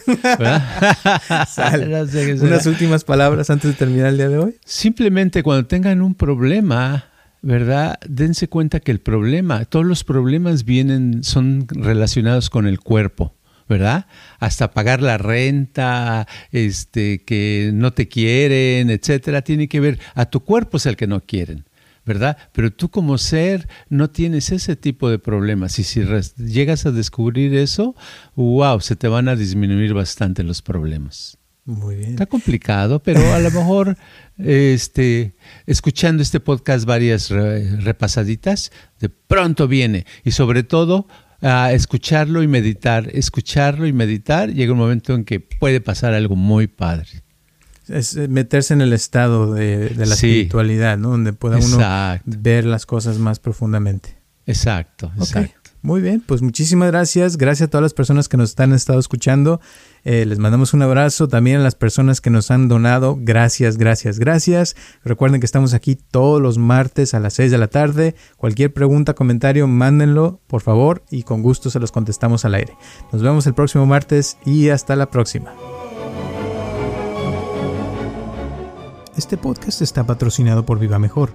Unas 2.43 2.67
últimas 2.67 3.05
palabras 3.05 3.51
antes 3.51 3.71
de 3.71 3.77
terminar 3.77 4.09
el 4.09 4.17
día 4.17 4.29
de 4.29 4.39
hoy. 4.39 4.57
Simplemente 4.65 5.43
cuando 5.43 5.67
tengan 5.67 6.03
un 6.03 6.15
problema 6.15 7.14
¿verdad? 7.45 7.99
Dense 8.09 8.49
cuenta 8.49 8.81
que 8.81 8.91
el 8.91 9.01
problema, 9.01 9.67
todos 9.67 9.85
los 9.85 10.03
problemas 10.03 10.65
vienen, 10.65 11.23
son 11.25 11.67
relacionados 11.69 12.49
con 12.49 12.67
el 12.67 12.81
cuerpo. 12.81 13.35
¿verdad? 13.67 14.07
Hasta 14.41 14.73
pagar 14.73 15.01
la 15.01 15.17
renta, 15.17 16.29
este, 16.53 17.23
que 17.25 17.71
no 17.73 17.95
te 17.95 18.09
quieren, 18.09 18.91
etcétera, 18.91 19.41
tiene 19.41 19.69
que 19.69 19.81
ver, 19.81 19.99
a 20.15 20.27
tu 20.27 20.41
cuerpo 20.41 20.77
es 20.77 20.85
el 20.85 20.97
que 20.97 21.07
no 21.07 21.21
quieren, 21.21 21.65
¿verdad? 22.05 22.37
Pero 22.53 22.71
tú 22.71 22.91
como 22.91 23.17
ser 23.17 23.67
no 23.89 24.11
tienes 24.11 24.53
ese 24.53 24.77
tipo 24.77 25.09
de 25.09 25.19
problemas 25.19 25.79
y 25.79 25.85
si 25.85 26.05
llegas 26.37 26.85
a 26.85 26.91
descubrir 26.91 27.55
eso, 27.55 27.97
wow, 28.37 28.81
se 28.83 28.97
te 28.97 29.09
van 29.09 29.29
a 29.29 29.35
disminuir 29.35 29.95
bastante 29.95 30.43
los 30.43 30.61
problemas. 30.61 31.39
Muy 31.65 31.97
bien. 31.97 32.11
Está 32.11 32.27
complicado, 32.27 33.03
pero 33.03 33.33
a 33.33 33.39
lo 33.39 33.51
mejor 33.51 33.97
este, 34.39 35.35
escuchando 35.67 36.23
este 36.23 36.41
podcast 36.41 36.85
varias 36.85 37.31
repasaditas, 37.31 38.71
de 39.01 39.09
pronto 39.09 39.67
viene. 39.67 40.05
Y 40.25 40.33
sobre 40.33 40.63
todo, 40.63 41.09
a 41.41 41.73
escucharlo 41.73 42.43
y 42.43 42.49
meditar, 42.49 43.09
escucharlo 43.13 43.87
y 43.87 43.93
meditar, 43.93 44.53
llega 44.53 44.73
un 44.73 44.79
momento 44.79 45.15
en 45.15 45.25
que 45.25 45.41
puede 45.41 45.81
pasar 45.81 46.13
algo 46.13 46.37
muy 46.37 46.67
padre. 46.67 47.23
Es 47.89 48.17
eh, 48.17 48.29
meterse 48.29 48.73
en 48.73 48.81
el 48.81 48.93
estado 48.93 49.53
de, 49.53 49.95
la 49.95 50.05
espiritualidad, 50.15 50.97
¿no? 50.97 51.11
Donde 51.11 51.35
pueda 51.35 51.59
uno 51.59 51.79
ver 52.25 52.65
las 52.65 52.87
cosas 52.87 53.19
más 53.19 53.41
profundamente. 53.41 54.17
Exacto, 54.47 55.13
exacto. 55.19 55.64
Muy 55.85 56.01
bien, 56.01 56.23
pues 56.27 56.41
muchísimas 56.41 56.91
gracias. 56.91 57.37
Gracias 57.37 57.67
a 57.67 57.71
todas 57.71 57.83
las 57.83 57.93
personas 57.93 58.27
que 58.31 58.39
nos 58.39 58.49
están 58.49 58.73
estado 58.73 58.99
escuchando. 58.99 59.61
Eh, 60.05 60.25
les 60.25 60.39
mandamos 60.39 60.73
un 60.73 60.81
abrazo 60.81 61.29
también 61.29 61.61
a 61.61 61.63
las 61.63 61.75
personas 61.75 62.23
que 62.23 62.31
nos 62.31 62.51
han 62.51 62.69
donado. 62.69 63.19
Gracias, 63.21 63.77
gracias, 63.77 64.19
gracias. 64.19 64.77
Recuerden 65.05 65.41
que 65.41 65.45
estamos 65.45 65.75
aquí 65.75 65.95
todos 65.95 66.41
los 66.41 66.57
martes 66.57 67.13
a 67.13 67.21
las 67.21 67.35
6 67.35 67.51
de 67.51 67.59
la 67.59 67.69
tarde. 67.69 68.15
Cualquier 68.39 68.73
pregunta, 68.73 69.13
comentario, 69.13 69.69
mándenlo, 69.69 70.41
por 70.47 70.63
favor, 70.63 71.03
y 71.11 71.23
con 71.23 71.43
gusto 71.43 71.69
se 71.69 71.81
los 71.81 71.93
contestamos 71.93 72.47
al 72.47 72.55
aire. 72.55 72.75
Nos 73.13 73.21
vemos 73.21 73.47
el 73.47 73.53
próximo 73.53 73.85
martes 73.85 74.39
y 74.47 74.71
hasta 74.71 74.97
la 74.97 75.11
próxima. 75.11 75.53
Este 79.19 79.37
podcast 79.37 79.83
está 79.83 80.07
patrocinado 80.07 80.65
por 80.65 80.79
Viva 80.79 80.99
Mejor 80.99 81.35